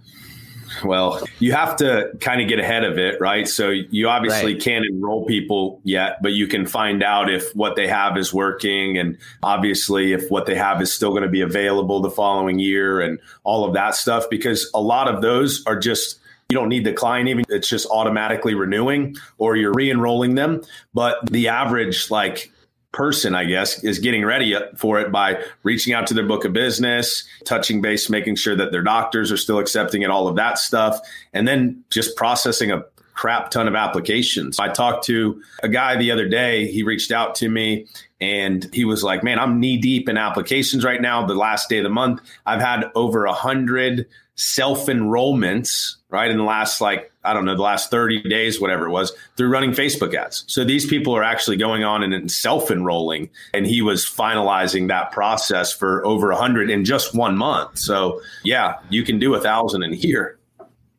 Well, 0.84 1.22
you 1.40 1.54
have 1.54 1.78
to 1.78 2.12
kind 2.20 2.42
of 2.42 2.50
get 2.50 2.60
ahead 2.60 2.84
of 2.84 2.98
it, 2.98 3.22
right? 3.22 3.48
So 3.48 3.70
you 3.70 4.10
obviously 4.10 4.54
Right. 4.54 4.62
can't 4.62 4.86
enroll 4.86 5.26
people 5.26 5.80
yet, 5.84 6.22
but 6.22 6.34
you 6.34 6.48
can 6.48 6.66
find 6.66 7.02
out 7.02 7.30
if 7.32 7.56
what 7.56 7.76
they 7.78 7.88
have 7.88 8.18
is 8.18 8.34
working 8.34 8.98
and 8.98 9.18
obviously 9.42 10.12
if 10.12 10.30
what 10.30 10.46
they 10.46 10.56
have 10.56 10.82
is 10.82 10.92
still 10.92 11.12
going 11.12 11.24
to 11.24 11.30
be 11.30 11.42
available 11.42 12.02
the 12.02 12.10
following 12.10 12.60
year 12.60 13.00
and 13.00 13.20
all 13.46 13.64
of 13.64 13.74
that 13.74 13.96
stuff 13.96 14.26
because 14.30 14.70
a 14.74 14.82
lot 14.82 15.08
of 15.08 15.22
those 15.22 15.64
are 15.66 15.80
just 15.80 16.20
you 16.50 16.56
don't 16.56 16.70
need 16.70 16.86
the 16.86 16.94
client 16.94 17.28
even 17.28 17.44
it's 17.50 17.68
just 17.68 17.88
automatically 17.90 18.54
renewing 18.54 19.16
or 19.38 19.56
you're 19.56 19.74
re-enrolling 19.74 20.36
them, 20.36 20.62
but 20.94 21.18
the 21.32 21.48
average 21.48 22.12
like 22.12 22.52
person, 22.96 23.36
I 23.36 23.44
guess, 23.44 23.84
is 23.84 24.00
getting 24.00 24.26
ready 24.26 24.56
for 24.78 25.00
it 25.00 25.12
by 25.12 25.44
reaching 25.64 25.94
out 25.94 26.08
to 26.08 26.14
their 26.14 26.26
book 26.26 26.46
of 26.46 26.54
business, 26.54 27.26
touching 27.44 27.82
base, 27.82 28.10
making 28.10 28.38
sure 28.38 28.56
that 28.56 28.72
their 28.72 28.82
doctors 28.82 29.32
are 29.32 29.38
still 29.38 29.60
accepting 29.60 30.02
it, 30.02 30.10
all 30.10 30.30
of 30.30 30.38
that 30.38 30.58
stuff, 30.58 30.98
and 31.34 31.46
then 31.46 31.84
just 31.90 32.16
processing 32.16 32.72
a 32.72 32.84
crap 33.14 33.50
ton 33.50 33.68
of 33.68 33.76
applications. 33.76 34.60
I 34.60 34.70
talked 34.70 35.06
to 35.06 35.42
a 35.62 35.68
guy 35.68 35.98
the 35.98 36.12
other 36.12 36.28
day. 36.28 36.68
He 36.68 36.84
reached 36.84 37.12
out 37.12 37.36
to 37.36 37.50
me 37.50 37.88
and 38.22 38.70
he 38.74 38.86
was 38.86 39.04
like, 39.04 39.24
Man, 39.24 39.40
I'm 39.40 39.60
knee 39.60 39.78
deep 39.78 40.08
in 40.08 40.18
applications 40.18 40.86
right 40.86 41.02
now. 41.02 41.26
The 41.26 41.36
last 41.36 41.70
day 41.70 41.80
of 41.80 41.84
the 41.84 41.90
month, 41.90 42.22
I've 42.46 42.62
had 42.62 42.92
over 42.96 43.26
a 43.26 43.34
hundred 43.34 44.08
self 44.36 44.88
enrollments, 44.88 45.96
right? 46.10 46.32
In 46.32 46.38
the 46.38 46.44
last, 46.44 46.82
like, 46.82 47.12
I 47.26 47.34
don't 47.34 47.46
know, 47.46 47.56
the 47.56 47.62
last 47.62 47.92
30 47.92 48.24
days, 48.24 48.60
whatever 48.62 48.86
it 48.88 48.92
was, 48.92 49.12
through 49.38 49.50
running 49.50 49.72
Facebook 49.72 50.14
ads. 50.14 50.44
So 50.48 50.64
these 50.64 50.86
people 50.86 51.16
are 51.16 51.24
actually 51.24 51.58
going 51.58 51.84
on 51.84 52.04
and 52.04 52.32
self 52.32 52.70
enrolling. 52.72 53.30
And 53.54 53.66
he 53.66 53.82
was 53.82 54.06
finalizing 54.06 54.88
that 54.90 55.12
process 55.12 55.72
for 55.74 56.06
over 56.06 56.32
a 56.32 56.36
hundred 56.36 56.70
in 56.70 56.86
just 56.86 57.14
one 57.16 57.38
month. 57.38 57.78
So 57.80 58.22
yeah, 58.44 58.76
you 58.90 59.04
can 59.04 59.20
do 59.20 59.34
a 59.36 59.42
thousand 59.42 59.84
in 59.84 59.94
here. 59.94 60.38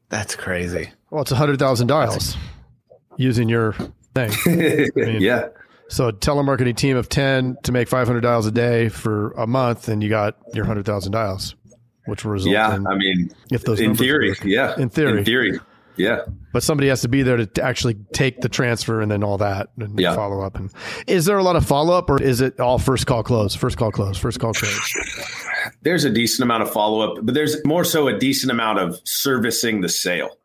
That's 0.09 0.37
crazy. 0.37 0.91
Well, 1.11 1.23
it's 1.23 1.31
a 1.31 1.35
100,000 1.35 1.87
dials 1.87 2.37
using 3.17 3.49
your 3.49 3.75
thing. 4.15 4.31
mean- 4.97 5.21
yeah. 5.21 5.49
So 5.89 6.09
a 6.09 6.13
telemarketing 6.13 6.77
team 6.77 6.97
of 6.97 7.09
10 7.09 7.59
to 7.63 7.71
make 7.73 7.87
500 7.89 8.21
dials 8.21 8.45
a 8.47 8.51
day 8.51 8.89
for 8.89 9.31
a 9.33 9.47
month, 9.47 9.89
and 9.89 10.03
you 10.03 10.09
got 10.09 10.37
your 10.53 10.65
100,000 10.65 11.13
dials, 11.13 11.55
which 12.07 12.25
will 12.25 12.33
result 12.33 12.53
Yeah. 12.53 12.75
in, 12.75 12.87
I 12.89 12.97
mean, 12.97 13.31
if 13.53 13.63
those 13.65 13.79
in 13.81 13.95
theory. 13.95 14.31
work. 14.31 14.45
Yeah. 14.45 14.75
In 14.77 14.89
theory. 14.91 15.19
In 15.21 15.25
theory. 15.25 15.61
Yeah. 15.97 16.21
But 16.53 16.63
somebody 16.63 16.89
has 16.89 17.01
to 17.03 17.09
be 17.09 17.23
there 17.23 17.37
to, 17.45 17.63
actually 17.63 17.95
take 18.13 18.41
the 18.41 18.49
transfer 18.49 19.01
and 19.01 19.11
then 19.11 19.23
all 19.25 19.39
that 19.39 19.69
and 19.79 19.99
Yeah. 19.99 20.15
follow 20.15 20.43
up. 20.43 20.57
And 20.57 20.71
is 21.07 21.25
there 21.25 21.39
a 21.39 21.43
lot 21.43 21.57
of 21.57 21.67
follow 21.67 21.97
up 21.97 22.09
or 22.11 22.21
is 22.23 22.41
it 22.41 22.61
all 22.61 22.79
first 22.79 23.07
call 23.07 23.23
close, 23.23 23.55
first 23.55 23.77
call 23.77 23.91
close, 23.91 24.17
first 24.19 24.39
call 24.41 24.53
close? 24.53 24.95
there's 25.83 26.05
a 26.05 26.11
decent 26.11 26.45
amount 26.45 26.63
of 26.63 26.71
follow 26.73 27.01
up, 27.01 27.25
but 27.25 27.35
there's 27.35 27.65
more 27.65 27.85
so 27.85 28.09
a 28.09 28.19
decent 28.19 28.51
amount 28.51 28.79
of 28.79 28.99
servicing 29.05 29.81
the 29.81 29.89
sale. 29.89 30.37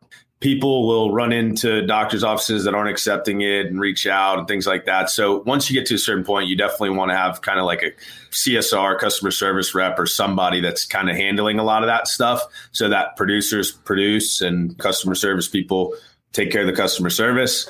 People 0.42 0.88
will 0.88 1.12
run 1.12 1.32
into 1.32 1.86
doctors' 1.86 2.24
offices 2.24 2.64
that 2.64 2.74
aren't 2.74 2.90
accepting 2.90 3.42
it 3.42 3.66
and 3.66 3.80
reach 3.80 4.08
out 4.08 4.38
and 4.38 4.48
things 4.48 4.66
like 4.66 4.86
that. 4.86 5.08
So 5.08 5.42
once 5.42 5.70
you 5.70 5.78
get 5.78 5.86
to 5.86 5.94
a 5.94 5.98
certain 5.98 6.24
point, 6.24 6.48
you 6.48 6.56
definitely 6.56 6.90
want 6.90 7.12
to 7.12 7.16
have 7.16 7.42
kind 7.42 7.60
of 7.60 7.64
like 7.64 7.82
a 7.82 7.92
CSR, 8.32 8.98
customer 8.98 9.30
service 9.30 9.72
rep, 9.72 9.98
or 10.00 10.06
somebody 10.06 10.60
that's 10.60 10.84
kind 10.84 11.08
of 11.08 11.14
handling 11.14 11.60
a 11.60 11.64
lot 11.64 11.84
of 11.84 11.86
that 11.86 12.08
stuff 12.08 12.42
so 12.72 12.88
that 12.88 13.16
producers 13.16 13.70
produce 13.70 14.40
and 14.40 14.76
customer 14.78 15.14
service 15.14 15.46
people 15.48 15.94
take 16.32 16.50
care 16.50 16.62
of 16.62 16.66
the 16.66 16.72
customer 16.72 17.08
service. 17.10 17.68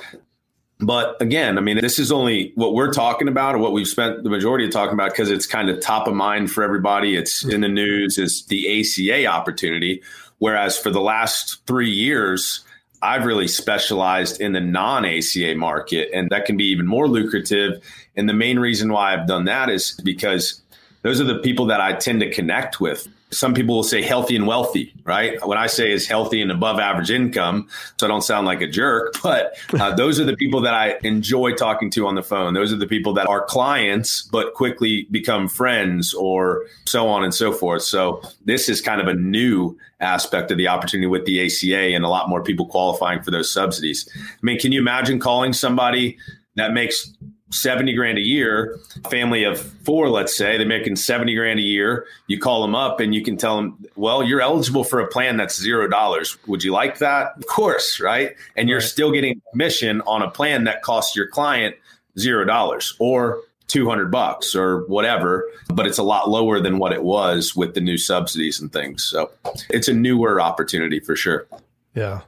But 0.83 1.21
again, 1.23 1.59
I 1.59 1.61
mean, 1.61 1.81
this 1.81 1.99
is 2.00 2.11
only 2.11 2.52
what 2.57 2.75
we're 2.75 2.93
talking 2.93 3.29
about 3.29 3.55
or 3.55 3.59
what 3.59 3.73
we've 3.73 3.87
spent 3.87 4.25
the 4.25 4.31
majority 4.31 4.64
of 4.64 4.73
talking 4.73 4.95
about 4.95 5.12
because 5.12 5.31
it's 5.31 5.47
kind 5.47 5.71
of 5.71 5.81
top 5.81 6.09
of 6.09 6.14
mind 6.14 6.50
for 6.50 6.64
everybody. 6.64 7.17
It's 7.17 7.45
in 7.45 7.61
the 7.61 7.69
news 7.69 8.19
is 8.19 8.45
the 8.47 8.81
ACA 8.81 9.26
opportunity. 9.26 10.02
Whereas 10.42 10.76
for 10.76 10.90
the 10.90 11.00
last 11.00 11.64
three 11.68 11.88
years, 11.88 12.64
I've 13.00 13.26
really 13.26 13.46
specialized 13.46 14.40
in 14.40 14.50
the 14.50 14.61
non 14.61 15.04
ACA 15.04 15.54
market, 15.54 16.11
and 16.12 16.30
that 16.30 16.46
can 16.46 16.56
be 16.56 16.64
even 16.64 16.84
more 16.84 17.06
lucrative. 17.06 17.80
And 18.16 18.28
the 18.28 18.32
main 18.32 18.58
reason 18.58 18.92
why 18.92 19.14
I've 19.14 19.28
done 19.28 19.44
that 19.44 19.70
is 19.70 19.92
because 20.02 20.61
those 21.02 21.20
are 21.20 21.25
the 21.32 21.38
people 21.38 21.66
that 21.66 21.80
I 21.80 21.92
tend 21.92 22.18
to 22.22 22.30
connect 22.32 22.80
with. 22.80 23.06
Some 23.33 23.55
people 23.55 23.75
will 23.75 23.83
say 23.83 24.03
healthy 24.03 24.37
and 24.37 24.47
wealthy, 24.47 24.95
right? 25.05 25.45
What 25.47 25.57
I 25.57 25.67
say 25.67 25.91
is 25.91 26.07
healthy 26.07 26.41
and 26.41 26.51
above 26.51 26.79
average 26.79 27.11
income, 27.11 27.69
so 27.99 28.07
I 28.07 28.09
don't 28.09 28.23
sound 28.23 28.47
like 28.47 28.61
a 28.61 28.69
jerk. 28.69 29.15
But 29.23 29.57
uh, 29.73 29.95
those 29.95 30.21
are 30.21 30.25
the 30.25 30.37
people 30.37 30.61
that 30.62 30.75
I 30.75 30.99
enjoy 31.05 31.53
talking 31.53 31.91
to 31.93 32.07
on 32.07 32.17
the 32.17 32.23
phone. 32.23 32.53
Those 32.53 32.71
are 32.73 32.77
the 32.77 32.87
people 32.87 33.15
that 33.15 33.27
are 33.27 33.45
clients, 33.45 34.23
but 34.23 34.53
quickly 34.53 35.07
become 35.11 35.49
friends, 35.49 36.12
or 36.12 36.67
so 36.87 37.09
on 37.09 37.25
and 37.25 37.35
so 37.35 37.51
forth. 37.53 37.83
So 37.83 38.21
this 38.45 38.69
is 38.69 38.83
kind 38.83 39.01
of 39.01 39.09
a 39.09 39.15
new 39.15 39.79
aspect 40.01 40.51
of 40.51 40.59
the 40.59 40.69
opportunity 40.69 41.07
with 41.07 41.25
the 41.25 41.47
ACA, 41.47 41.95
and 41.95 42.05
a 42.05 42.09
lot 42.09 42.29
more 42.29 42.43
people 42.43 42.67
qualifying 42.67 43.23
for 43.23 43.31
those 43.31 43.51
subsidies. 43.51 44.07
I 44.17 44.41
mean, 44.43 44.59
can 44.59 44.73
you 44.73 44.81
imagine 44.81 45.19
calling 45.19 45.53
somebody 45.53 46.19
that 46.57 46.73
makes 46.73 47.11
70 47.52 47.94
grand 47.94 48.18
a 48.18 48.23
year, 48.23 48.78
family 49.11 49.44
of 49.44 49.61
four, 49.61 50.09
let's 50.09 50.35
say, 50.37 50.56
they're 50.56 50.66
making 50.66 50.97
70 50.97 51.35
grand 51.35 51.59
a 51.59 51.62
year. 51.62 52.06
You 52.26 52.38
call 52.40 52.62
them 52.62 52.75
up 52.75 52.99
and 52.99 53.14
you 53.14 53.23
can 53.23 53.37
tell 53.37 53.56
them, 53.56 53.85
well, 53.94 54.23
you're 54.23 54.40
eligible 54.40 54.85
for 54.85 55.00
a 55.00 55.06
plan 55.06 55.37
that's 55.37 55.61
zero 55.61 55.87
dollars. 55.87 56.37
Would 56.47 56.64
you 56.64 56.73
like 56.73 56.99
that? 56.99 57.32
Of 57.37 57.47
course, 57.47 58.00
right? 58.00 58.35
And 58.56 58.68
you're 58.68 58.78
Right. 58.78 58.88
still 58.88 59.12
getting 59.12 59.40
commission 59.52 60.00
on 60.06 60.23
a 60.23 60.30
plan 60.30 60.64
that 60.64 60.82
costs 60.82 61.14
your 61.14 61.26
client 61.28 61.76
zero 62.18 62.44
dollars 62.44 62.94
or 62.99 63.40
200 63.68 64.11
bucks 64.11 64.54
or 64.54 64.85
whatever, 64.87 65.44
but 65.68 65.87
it's 65.87 65.97
a 65.99 66.02
lot 66.02 66.28
lower 66.28 66.61
than 66.61 66.78
what 66.78 66.92
it 66.92 67.02
was 67.02 67.54
with 67.56 67.75
the 67.75 67.80
new 67.80 67.97
subsidies 67.97 68.61
and 68.61 68.71
things. 68.73 69.02
So 69.04 69.30
it's 69.71 69.88
a 69.88 69.94
newer 69.94 70.40
opportunity 70.40 71.00
for 71.00 71.16
sure. 71.16 71.47
Yeah. 71.94 72.21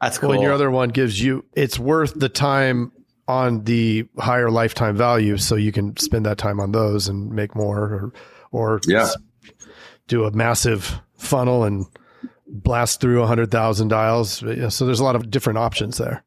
That's 0.00 0.18
cool. 0.18 0.30
Well, 0.30 0.36
and 0.38 0.42
your 0.44 0.52
other 0.52 0.70
one 0.70 0.88
gives 0.90 1.20
you, 1.20 1.44
it's 1.54 1.78
worth 1.78 2.14
the 2.14 2.28
time 2.28 2.90
on 3.28 3.62
the 3.64 4.04
higher 4.18 4.50
lifetime 4.50 4.96
value. 4.96 5.36
So 5.36 5.54
you 5.54 5.70
can 5.70 5.96
spend 5.98 6.26
that 6.26 6.38
time 6.38 6.58
on 6.58 6.72
those 6.72 7.06
and 7.08 7.30
make 7.30 7.54
more 7.54 7.78
or, 7.78 8.12
or 8.50 8.80
Yeah. 8.86 9.10
do 10.08 10.24
a 10.24 10.30
massive 10.32 11.00
funnel 11.18 11.62
and 11.64 11.86
blast 12.46 13.00
through 13.00 13.22
a 13.22 13.26
hundred 13.26 13.50
thousand 13.50 13.88
dials. 13.88 14.38
So 14.70 14.86
there's 14.86 15.00
a 15.00 15.04
lot 15.04 15.14
of 15.14 15.30
different 15.30 15.58
options 15.58 15.98
there. 15.98 16.24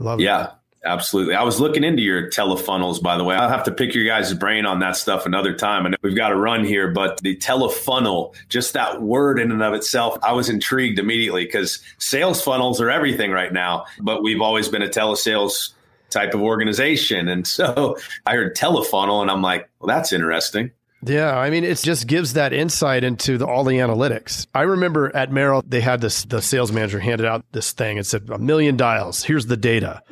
I 0.00 0.04
love 0.04 0.20
it. 0.20 0.22
Yeah, 0.22 0.50
absolutely. 0.84 1.34
I 1.34 1.42
was 1.42 1.58
looking 1.60 1.82
into 1.82 2.02
your 2.02 2.30
telefunnels, 2.30 3.02
by 3.02 3.16
the 3.18 3.24
way. 3.24 3.34
I'll 3.34 3.48
have 3.48 3.64
to 3.64 3.72
pick 3.72 3.92
your 3.92 4.04
guys' 4.04 4.32
brain 4.34 4.64
on 4.64 4.78
that 4.78 4.96
stuff 4.96 5.26
another 5.26 5.52
time. 5.54 5.84
I 5.86 5.88
know 5.88 5.96
we've 6.02 6.14
got 6.14 6.28
to 6.28 6.36
run 6.36 6.64
here, 6.64 6.92
but 6.92 7.20
the 7.22 7.34
telefunnel, 7.36 8.36
just 8.48 8.74
that 8.74 9.02
word 9.02 9.40
in 9.40 9.50
and 9.50 9.60
of 9.64 9.74
itself, 9.74 10.16
I 10.22 10.32
was 10.34 10.48
intrigued 10.48 11.00
immediately 11.00 11.44
because 11.46 11.80
sales 11.98 12.40
funnels 12.40 12.80
are 12.80 12.90
everything 12.90 13.32
right 13.32 13.52
now, 13.52 13.86
but 14.00 14.22
we've 14.22 14.40
always 14.40 14.68
been 14.68 14.82
a 14.82 14.88
telesales 14.88 15.70
type 16.10 16.34
of 16.34 16.40
organization. 16.40 17.28
And 17.28 17.46
so 17.46 17.96
I 18.26 18.34
heard 18.34 18.56
telefunnel 18.56 19.22
and 19.22 19.30
I'm 19.30 19.42
like, 19.42 19.68
well, 19.80 19.88
that's 19.88 20.12
interesting. 20.12 20.70
Yeah, 21.04 21.38
I 21.38 21.50
mean, 21.50 21.62
it 21.62 21.78
just 21.78 22.08
gives 22.08 22.32
that 22.32 22.52
insight 22.52 23.04
into 23.04 23.38
the, 23.38 23.46
all 23.46 23.62
the 23.62 23.74
analytics. 23.74 24.48
I 24.52 24.62
remember 24.62 25.14
at 25.14 25.30
Merrill, 25.30 25.62
they 25.66 25.80
had 25.80 26.00
this, 26.00 26.24
the 26.24 26.42
sales 26.42 26.72
manager 26.72 26.98
handed 26.98 27.24
out 27.24 27.44
this 27.52 27.70
thing 27.70 27.98
and 27.98 28.06
said, 28.06 28.28
a 28.30 28.38
million 28.38 28.76
dials, 28.76 29.22
here's 29.22 29.46
the 29.46 29.56
data. 29.56 30.02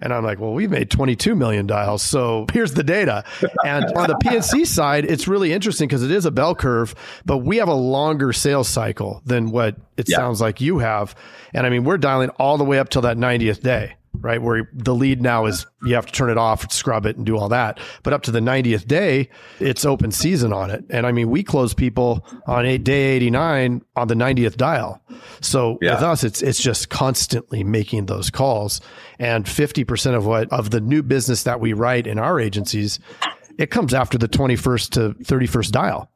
And 0.00 0.12
I'm 0.12 0.24
like, 0.24 0.40
well, 0.40 0.52
we've 0.52 0.70
made 0.70 0.90
22 0.90 1.36
million 1.36 1.68
dials. 1.68 2.02
So 2.02 2.46
here's 2.52 2.74
the 2.74 2.82
data. 2.82 3.22
And 3.64 3.84
on 3.92 4.08
the 4.08 4.16
PNC 4.16 4.66
side, 4.66 5.04
it's 5.04 5.28
really 5.28 5.52
interesting 5.52 5.86
because 5.86 6.02
it 6.02 6.10
is 6.10 6.26
a 6.26 6.32
bell 6.32 6.56
curve, 6.56 6.96
but 7.24 7.38
we 7.38 7.58
have 7.58 7.68
a 7.68 7.74
longer 7.74 8.32
sales 8.32 8.68
cycle 8.68 9.22
than 9.24 9.52
what 9.52 9.76
it 9.96 10.08
yeah. 10.08 10.16
sounds 10.16 10.40
like 10.40 10.60
you 10.60 10.78
have. 10.78 11.14
And 11.54 11.64
I 11.64 11.70
mean, 11.70 11.84
we're 11.84 11.98
dialing 11.98 12.30
all 12.30 12.58
the 12.58 12.64
way 12.64 12.80
up 12.80 12.88
till 12.88 13.02
that 13.02 13.16
90th 13.16 13.60
day 13.60 13.94
right? 14.14 14.40
Where 14.40 14.68
the 14.72 14.94
lead 14.94 15.22
now 15.22 15.46
is 15.46 15.66
you 15.82 15.94
have 15.94 16.06
to 16.06 16.12
turn 16.12 16.30
it 16.30 16.38
off, 16.38 16.70
scrub 16.70 17.06
it, 17.06 17.16
and 17.16 17.26
do 17.26 17.36
all 17.36 17.48
that. 17.48 17.80
But 18.02 18.12
up 18.12 18.22
to 18.24 18.30
the 18.30 18.40
90th 18.40 18.86
day, 18.86 19.30
it's 19.58 19.84
open 19.84 20.12
season 20.12 20.52
on 20.52 20.70
it. 20.70 20.84
And 20.90 21.06
I 21.06 21.12
mean, 21.12 21.30
we 21.30 21.42
close 21.42 21.74
people 21.74 22.26
on 22.46 22.66
eight, 22.66 22.84
day 22.84 23.16
89 23.16 23.82
on 23.96 24.08
the 24.08 24.14
90th 24.14 24.56
dial. 24.56 25.02
So 25.40 25.78
yeah. 25.80 25.94
with 25.94 26.02
us, 26.02 26.24
it's 26.24 26.42
it's 26.42 26.62
just 26.62 26.88
constantly 26.88 27.64
making 27.64 28.06
those 28.06 28.30
calls. 28.30 28.80
And 29.18 29.44
50% 29.44 30.14
of 30.14 30.26
what 30.26 30.52
of 30.52 30.70
the 30.70 30.80
new 30.80 31.02
business 31.02 31.44
that 31.44 31.60
we 31.60 31.72
write 31.72 32.06
in 32.06 32.18
our 32.18 32.38
agencies, 32.38 32.98
it 33.58 33.70
comes 33.70 33.94
after 33.94 34.18
the 34.18 34.28
21st 34.28 34.90
to 34.90 35.24
31st 35.24 35.70
dial 35.70 36.11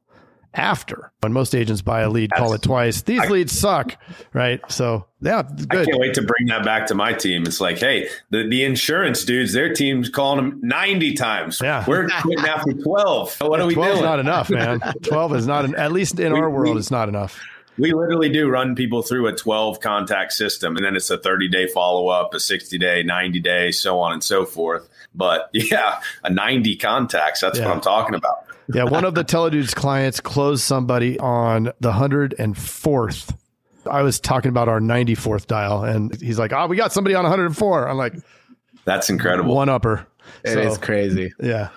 after. 0.57 1.13
When 1.21 1.33
most 1.33 1.55
agents 1.55 1.83
buy 1.83 2.01
a 2.01 2.11
lead, 2.11 2.31
call 2.33 2.53
it 2.55 2.63
twice. 2.63 3.03
These 3.03 3.21
I, 3.21 3.29
leads 3.29 3.53
suck, 3.53 3.97
right? 4.33 4.61
So 4.71 5.07
yeah, 5.21 5.43
good. 5.43 5.83
I 5.83 5.85
can't 5.85 5.99
wait 5.99 6.15
to 6.15 6.23
bring 6.23 6.47
that 6.49 6.65
back 6.65 6.87
to 6.87 6.95
my 6.95 7.13
team. 7.13 7.45
It's 7.45 7.61
like, 7.61 7.79
hey, 7.79 8.09
the, 8.31 8.47
the 8.49 8.65
insurance 8.65 9.25
dudes, 9.25 9.53
their 9.53 9.73
team's 9.73 10.09
calling 10.09 10.51
them 10.51 10.61
90 10.63 11.15
times. 11.15 11.61
Yeah. 11.63 11.85
We're 11.87 12.09
quitting 12.09 12.45
after 12.45 12.73
12. 12.73 13.37
What 13.47 13.61
are 13.61 13.67
we 13.67 13.75
doing? 13.75 13.87
12 13.87 13.97
is 13.97 14.03
not 14.03 14.19
enough, 14.19 14.51
man. 14.51 14.81
12 15.03 15.35
is 15.37 15.47
not, 15.47 15.65
an, 15.65 15.75
at 15.77 15.93
least 15.93 16.19
in 16.19 16.33
we, 16.33 16.39
our 16.41 16.51
world, 16.51 16.75
we, 16.75 16.81
it's 16.81 16.91
not 16.91 17.09
enough. 17.09 17.41
We 17.79 17.93
literally 17.93 18.29
do 18.29 18.49
run 18.49 18.75
people 18.75 19.03
through 19.03 19.27
a 19.29 19.33
12 19.33 19.81
contact 19.81 20.33
system, 20.33 20.77
and 20.77 20.85
then 20.85 20.97
it's 20.97 21.11
a 21.11 21.19
30 21.19 21.49
day 21.49 21.67
follow 21.69 22.09
up, 22.09 22.35
a 22.35 22.41
60 22.41 22.79
day, 22.79 23.03
90 23.03 23.41
day, 23.41 23.71
so 23.71 24.01
on 24.01 24.13
and 24.13 24.25
so 24.25 24.45
forth. 24.45 24.89
But 25.15 25.51
yeah, 25.53 26.01
a 26.25 26.31
90 26.31 26.77
contacts, 26.77 27.41
that's 27.41 27.59
yeah. 27.59 27.67
what 27.67 27.75
I'm 27.75 27.81
talking 27.81 28.15
about 28.15 28.46
yeah, 28.73 28.85
one 28.85 29.05
of 29.05 29.15
the 29.15 29.25
Teledudes 29.25 29.75
clients 29.75 30.21
closed 30.21 30.63
somebody 30.63 31.19
on 31.19 31.73
the 31.81 31.93
104th. 31.93 33.37
I 33.91 34.03
was 34.03 34.19
talking 34.19 34.49
about 34.49 34.69
our 34.69 34.81
94th 34.81 35.47
dial, 35.47 35.85
and 35.85 36.15
he's 36.21 36.39
like, 36.39 36.53
"Oh, 36.53 36.67
we 36.67 36.77
got 36.77 36.93
somebody 36.93 37.15
on 37.15 37.23
104." 37.23 37.89
I'm 37.89 37.97
like, 37.97 38.15
"That's 38.85 39.09
incredible." 39.11 39.55
One 39.55 39.69
upper. 39.69 40.07
It 40.45 40.55
so, 40.55 40.61
is 40.61 40.79
crazy. 40.79 41.33
Yeah. 41.41 41.69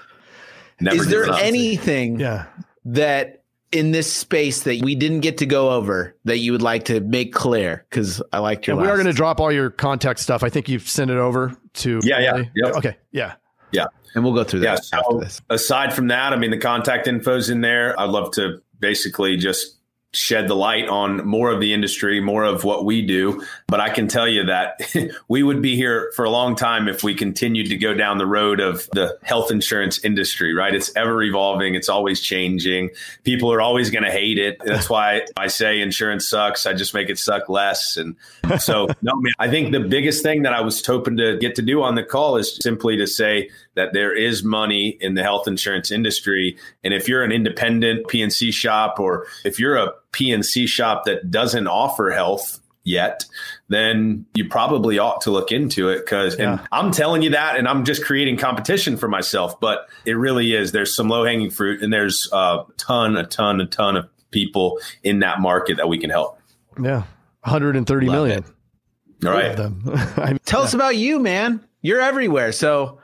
Never 0.80 0.96
is 0.96 1.08
there 1.08 1.32
anything 1.34 2.20
yeah. 2.20 2.46
that 2.86 3.44
in 3.72 3.92
this 3.92 4.12
space 4.12 4.64
that 4.64 4.82
we 4.82 4.96
didn't 4.96 5.20
get 5.20 5.38
to 5.40 5.46
go 5.46 5.72
over 5.72 6.16
that 6.26 6.40
you 6.40 6.52
would 6.52 6.62
like 6.62 6.86
to 6.86 7.00
make 7.02 7.34
clear? 7.34 7.86
Because 7.90 8.22
I 8.32 8.40
liked 8.40 8.66
your. 8.68 8.78
we 8.78 8.88
are 8.88 8.96
going 8.96 9.06
to 9.06 9.14
drop 9.14 9.40
all 9.40 9.52
your 9.52 9.70
contact 9.70 10.20
stuff. 10.20 10.44
I 10.44 10.50
think 10.50 10.70
you've 10.70 10.88
sent 10.88 11.12
it 11.12 11.18
over 11.18 11.56
to. 11.76 12.00
Yeah, 12.04 12.20
yeah, 12.20 12.44
yep. 12.56 12.76
Okay, 12.76 12.98
yeah. 13.12 13.36
Yeah. 13.72 13.86
And 14.16 14.24
we'll 14.24 14.34
go 14.34 14.44
through 14.44 14.62
that 14.62 14.66
yeah, 14.66 14.76
so 14.76 14.98
after 14.98 15.20
this. 15.20 15.42
Aside 15.50 15.94
from 15.94 16.08
that, 16.08 16.34
I 16.34 16.36
mean, 16.36 16.52
the 16.52 16.58
contact 16.58 17.08
info's 17.08 17.50
in 17.50 17.62
there. 17.62 18.00
I'd 18.00 18.10
love 18.10 18.32
to 18.34 18.62
basically 18.80 19.38
just 19.38 19.79
shed 20.12 20.48
the 20.48 20.56
light 20.56 20.88
on 20.88 21.26
more 21.28 21.52
of 21.52 21.60
the 21.60 21.74
industry, 21.74 22.20
more 22.20 22.44
of 22.44 22.64
what 22.64 22.84
we 22.84 23.06
do. 23.06 23.44
But 23.68 23.80
I 23.80 23.90
can 23.90 24.08
tell 24.08 24.28
you 24.28 24.46
that 24.46 24.80
we 25.28 25.44
would 25.44 25.62
be 25.62 25.76
here 25.76 26.12
for 26.16 26.26
a 26.26 26.32
long 26.32 26.56
time 26.56 26.88
if 26.88 27.04
we 27.04 27.14
continued 27.14 27.68
to 27.70 27.78
go 27.78 27.94
down 27.94 28.18
the 28.18 28.26
road 28.26 28.60
of 28.60 28.90
the 28.94 29.18
health 29.22 29.52
insurance 29.52 30.04
industry, 30.04 30.54
right? 30.54 30.74
It's 30.74 30.96
ever 30.96 31.22
evolving, 31.22 31.76
it's 31.76 31.90
always 31.90 32.22
changing. 32.22 32.90
People 33.24 33.54
are 33.54 33.62
always 33.62 33.92
going 33.92 34.04
to 34.04 34.12
hate 34.12 34.40
it. 34.40 34.58
That's 34.66 34.90
why 34.90 35.22
I 35.38 35.48
say 35.48 35.80
insurance 35.80 36.28
sucks. 36.28 36.66
I 36.66 36.74
just 36.74 36.94
make 36.94 37.10
it 37.10 37.20
suck 37.20 37.48
less. 37.48 37.96
And 37.96 38.16
so, 38.60 38.88
no, 39.04 39.16
man, 39.16 39.34
I 39.38 39.48
think 39.48 39.72
the 39.72 39.80
biggest 39.80 40.24
thing 40.24 40.42
that 40.42 40.54
I 40.54 40.62
was 40.62 40.84
hoping 40.84 41.18
to 41.18 41.38
get 41.38 41.56
to 41.56 41.62
do 41.62 41.84
on 41.84 41.94
the 41.94 42.04
call 42.04 42.38
is 42.38 42.58
simply 42.62 42.98
to 42.98 43.06
say 43.06 43.50
that 43.80 43.94
there 43.94 44.14
is 44.14 44.44
money 44.44 44.98
in 45.00 45.14
the 45.14 45.24
health 45.24 45.48
insurance 45.48 45.90
industry. 45.90 46.58
And 46.84 46.94
if 46.94 47.08
you're 47.08 47.24
an 47.24 47.32
independent 47.32 48.08
PNC 48.08 48.52
shop 48.52 49.00
or 49.00 49.26
if 49.46 49.58
you're 49.58 49.78
a 49.78 49.94
PNC 50.12 50.68
shop 50.68 51.06
that 51.06 51.32
doesn't 51.32 51.66
offer 51.66 52.12
health 52.12 52.60
yet, 52.84 53.24
then 53.70 54.26
you 54.36 54.50
probably 54.50 55.00
ought 55.00 55.22
to 55.22 55.32
look 55.32 55.54
into 55.54 55.88
it 55.88 56.00
because 56.00 56.38
yeah. 56.38 56.52
and 56.52 56.68
I'm 56.74 56.92
telling 56.92 57.22
you 57.22 57.30
that 57.30 57.56
and 57.56 57.70
I'm 57.70 57.86
just 57.86 58.04
creating 58.04 58.36
competition 58.36 58.98
for 58.98 59.08
myself, 59.08 59.58
but 59.62 59.88
it 60.04 60.16
really 60.16 60.54
is. 60.54 60.74
There's 60.74 60.94
some 60.94 61.08
low 61.08 61.24
hanging 61.24 61.50
fruit 61.50 61.82
and 61.82 61.94
there's 61.94 62.28
a 62.34 62.66
ton, 62.76 63.16
a 63.16 63.26
ton, 63.26 63.62
a 63.62 63.66
ton 63.66 63.96
of 63.96 64.10
people 64.32 64.78
in 65.04 65.20
that 65.20 65.40
market 65.40 65.78
that 65.78 65.88
we 65.88 65.98
can 65.98 66.10
help. 66.10 66.38
Yeah. 66.78 67.04
130 67.44 68.08
Love 68.08 68.14
million. 68.14 68.44
It. 68.44 69.26
All 69.26 69.32
right. 69.32 69.58
I 70.18 70.38
Tell 70.44 70.60
yeah. 70.60 70.66
us 70.66 70.74
about 70.74 70.98
you, 70.98 71.20
man. 71.20 71.66
You're 71.82 72.02
everywhere. 72.02 72.52
So 72.52 72.99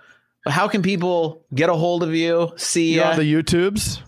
how 0.46 0.68
can 0.68 0.82
people 0.82 1.44
get 1.54 1.70
a 1.70 1.76
hold 1.76 2.04
of 2.04 2.14
you? 2.14 2.52
See 2.58 2.96
you 2.96 3.02
on 3.02 3.18
the 3.18 3.24
YouTubes? 3.24 4.02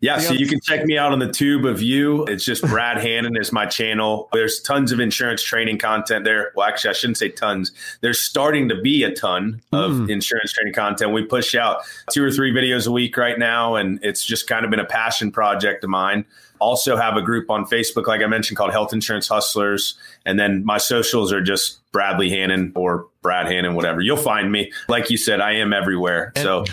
Yeah, 0.00 0.18
so 0.18 0.32
you 0.32 0.46
can 0.46 0.60
check 0.60 0.84
me 0.84 0.96
out 0.96 1.10
on 1.10 1.18
the 1.18 1.30
tube 1.30 1.64
of 1.64 1.82
you. 1.82 2.24
It's 2.26 2.44
just 2.44 2.62
Brad 2.68 2.98
Hannon 2.98 3.36
is 3.36 3.50
my 3.50 3.66
channel. 3.66 4.28
There's 4.32 4.60
tons 4.60 4.92
of 4.92 5.00
insurance 5.00 5.42
training 5.42 5.78
content 5.78 6.24
there. 6.24 6.52
Well, 6.54 6.68
actually, 6.68 6.90
I 6.90 6.92
shouldn't 6.92 7.18
say 7.18 7.30
tons. 7.30 7.72
There's 8.00 8.20
starting 8.20 8.68
to 8.68 8.80
be 8.80 9.02
a 9.02 9.12
ton 9.12 9.60
of 9.72 9.92
mm. 9.92 10.08
insurance 10.10 10.52
training 10.52 10.74
content. 10.74 11.12
We 11.12 11.24
push 11.24 11.56
out 11.56 11.82
two 12.12 12.22
or 12.22 12.30
three 12.30 12.52
videos 12.52 12.86
a 12.86 12.92
week 12.92 13.16
right 13.16 13.38
now, 13.38 13.74
and 13.74 13.98
it's 14.02 14.24
just 14.24 14.46
kind 14.46 14.64
of 14.64 14.70
been 14.70 14.80
a 14.80 14.86
passion 14.86 15.32
project 15.32 15.82
of 15.82 15.90
mine. 15.90 16.24
Also, 16.60 16.96
have 16.96 17.16
a 17.16 17.22
group 17.22 17.50
on 17.50 17.64
Facebook, 17.64 18.06
like 18.06 18.20
I 18.20 18.26
mentioned, 18.26 18.56
called 18.56 18.72
Health 18.72 18.92
Insurance 18.92 19.26
Hustlers. 19.26 19.98
And 20.24 20.38
then 20.38 20.64
my 20.64 20.78
socials 20.78 21.32
are 21.32 21.40
just 21.40 21.80
Bradley 21.92 22.30
Hannon 22.30 22.72
or 22.74 23.07
Brad 23.28 23.46
Hannon, 23.46 23.74
whatever. 23.74 24.00
You'll 24.00 24.16
find 24.16 24.50
me. 24.50 24.72
Like 24.88 25.10
you 25.10 25.18
said, 25.18 25.42
I 25.42 25.56
am 25.56 25.74
everywhere. 25.74 26.32
And 26.34 26.42
so 26.42 26.64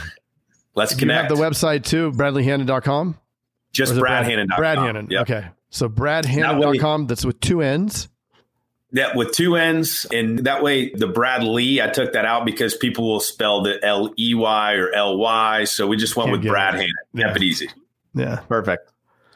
Let's 0.75 0.93
connect. 0.93 1.29
You 1.29 1.37
have 1.37 1.51
the 1.51 1.57
website 1.57 1.83
too, 1.83 2.11
bradleyhannon.com? 2.11 3.17
Just 3.71 3.93
bradhannon.com. 3.93 4.57
Brad 4.57 4.77
Hannon. 4.77 5.07
Yep. 5.09 5.21
Okay. 5.21 5.47
So 5.69 5.89
bradhannon.com, 5.89 7.07
that's 7.07 7.25
with 7.25 7.39
two 7.39 7.61
N's. 7.61 8.09
Yeah, 8.91 9.15
with 9.15 9.33
two 9.33 9.55
N's. 9.55 10.05
And 10.11 10.39
that 10.39 10.63
way, 10.63 10.93
the 10.93 11.07
Bradley, 11.07 11.81
I 11.81 11.87
took 11.87 12.13
that 12.13 12.25
out 12.25 12.45
because 12.45 12.77
people 12.77 13.05
will 13.05 13.19
spell 13.19 13.61
the 13.61 13.83
L 13.83 14.13
E 14.17 14.33
Y 14.33 14.73
or 14.73 14.93
L 14.93 15.17
Y. 15.17 15.63
So 15.65 15.87
we 15.87 15.97
just 15.97 16.15
went 16.15 16.29
Can't 16.29 16.41
with 16.41 16.49
Brad 16.49 16.75
it. 16.75 16.77
Hannon. 16.77 16.93
Yeah. 17.13 17.25
Kept 17.25 17.37
it 17.37 17.43
easy. 17.43 17.69
Yeah. 18.13 18.37
Perfect. 18.47 18.91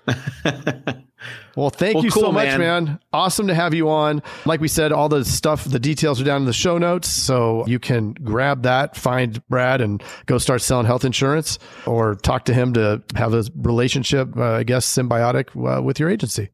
well, 1.55 1.69
thank 1.69 1.95
well, 1.95 2.03
you 2.03 2.11
cool, 2.11 2.23
so 2.23 2.31
much, 2.31 2.47
man. 2.47 2.59
man. 2.59 2.99
Awesome 3.11 3.47
to 3.47 3.55
have 3.55 3.73
you 3.73 3.89
on. 3.89 4.21
Like 4.45 4.61
we 4.61 4.67
said, 4.67 4.91
all 4.91 5.09
the 5.09 5.25
stuff, 5.25 5.63
the 5.65 5.79
details 5.79 6.21
are 6.21 6.23
down 6.23 6.41
in 6.41 6.45
the 6.45 6.53
show 6.53 6.77
notes. 6.77 7.07
So 7.07 7.65
you 7.67 7.79
can 7.79 8.13
grab 8.13 8.63
that, 8.63 8.95
find 8.95 9.45
Brad, 9.47 9.81
and 9.81 10.01
go 10.25 10.37
start 10.37 10.61
selling 10.61 10.85
health 10.85 11.05
insurance 11.05 11.59
or 11.85 12.15
talk 12.15 12.45
to 12.45 12.53
him 12.53 12.73
to 12.73 13.03
have 13.15 13.33
a 13.33 13.43
relationship, 13.55 14.35
uh, 14.37 14.53
I 14.53 14.63
guess, 14.63 14.85
symbiotic 14.85 15.49
uh, 15.55 15.81
with 15.81 15.99
your 15.99 16.09
agency. 16.09 16.49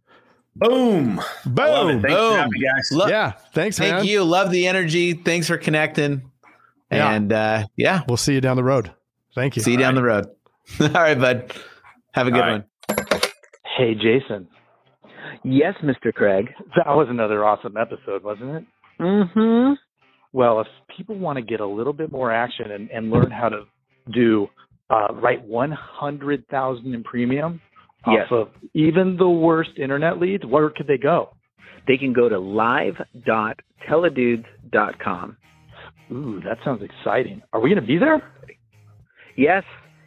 Boom. 0.56 1.22
Boom. 1.46 2.02
Boom. 2.02 2.50
Lo- 2.92 3.08
yeah. 3.08 3.32
Thanks, 3.54 3.78
Thank 3.78 3.96
man. 3.96 4.06
you. 4.06 4.24
Love 4.24 4.52
the 4.52 4.68
energy. 4.68 5.14
Thanks 5.14 5.48
for 5.48 5.58
connecting. 5.58 6.32
Yeah. 6.92 7.12
And 7.12 7.34
uh, 7.34 7.68
yeah. 7.76 8.04
We'll 8.08 8.18
see 8.18 8.34
you 8.34 8.42
down 8.42 8.56
the 8.56 8.64
road. 8.64 8.92
Thank 9.34 9.58
you. 9.58 9.62
See 9.62 9.72
you 9.72 9.78
All 9.78 9.84
down 9.84 10.04
right. 10.04 10.24
the 10.80 10.88
road. 10.88 10.96
All 10.96 11.02
right, 11.02 11.20
bud. 11.20 11.54
Have 12.14 12.28
a 12.28 12.32
good 12.32 12.40
one. 12.40 12.64
Hey, 13.78 13.94
Jason. 13.96 14.48
Yes, 15.44 15.74
Mr. 15.84 16.14
Craig. 16.14 16.50
That 16.76 16.88
was 16.88 17.08
another 17.10 17.44
awesome 17.44 17.78
episode, 17.78 18.24
wasn't 18.24 18.58
it? 18.58 18.64
Mm-hmm. 19.00 19.74
Well, 20.34 20.62
if 20.62 20.68
people 20.96 21.18
want 21.18 21.38
to 21.38 21.42
get 21.42 21.62
a 21.62 21.66
little 21.66 21.94
bit 21.94 22.12
more 22.12 22.32
action 22.32 22.70
and, 22.72 22.92
and 22.92 23.10
learn 23.10 23.32
how 23.32 23.50
to 23.50 23.64
do 24.14 24.48
uh, 24.90 25.14
write 25.14 25.44
100,000 25.46 26.94
in 26.94 27.04
premium 27.04 27.62
yes. 28.08 28.26
off 28.32 28.32
of 28.32 28.48
even 28.74 29.18
the 29.18 29.30
worst 29.30 29.72
internet 29.78 30.20
leads, 30.20 30.46
where 30.46 30.70
could 30.70 30.88
they 30.88 30.98
go? 30.98 31.32
They 31.88 31.98
can 31.98 32.14
go 32.14 32.30
to 32.30 32.40
live.teledudes.com. 32.40 35.38
Ooh, 36.12 36.40
that 36.46 36.60
sounds 36.64 36.84
exciting. 36.84 37.42
Are 37.52 37.60
we 37.60 37.70
going 37.70 37.82
to 37.82 37.88
be 37.88 37.98
there? 37.98 38.22
Yes. 39.36 39.64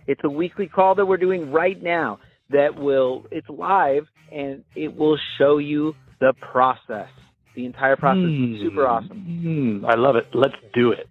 It's 0.07 0.21
a 0.25 0.31
weekly 0.31 0.69
call 0.69 0.95
that 0.95 1.07
we're 1.07 1.17
doing 1.17 1.51
right 1.53 1.83
now 1.83 2.21
that 2.51 2.77
will 2.77 3.27
it's 3.31 3.49
live 3.49 4.07
and 4.33 4.65
it 4.75 4.97
will 4.97 5.19
show 5.39 5.59
you 5.59 5.95
the 6.21 6.35
process. 6.53 7.09
The 7.55 7.65
entire 7.67 7.97
process 7.97 8.23
mm. 8.23 8.63
super 8.63 8.87
awesome. 8.87 9.83
Mm. 9.85 9.91
I 9.91 9.97
love 9.97 10.17
it. 10.17 10.27
Let's 10.33 10.55
do 10.75 10.93
it. 10.93 11.07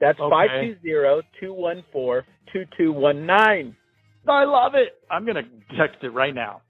That's 0.00 0.18
Okay. 0.18 0.76
520-214-2219. 1.42 3.74
I 4.28 4.44
love 4.44 4.74
it. 4.74 4.98
I'm 5.10 5.24
going 5.24 5.36
to 5.36 5.42
text 5.76 5.98
it 6.02 6.10
right 6.10 6.34
now. 6.34 6.62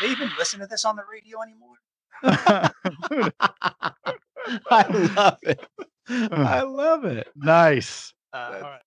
they 0.02 0.08
even 0.12 0.30
listen 0.38 0.60
to 0.60 0.68
this 0.68 0.86
on 0.86 0.96
the 0.96 1.04
radio 1.12 1.42
anymore? 1.42 1.76
I 4.72 4.88
love 5.16 5.38
it. 5.44 5.60
I 6.10 6.62
love 6.64 7.06
it. 7.06 7.28
Nice. 7.36 8.14
Uh, 8.34 8.52
all 8.56 8.70
right. 8.70 8.82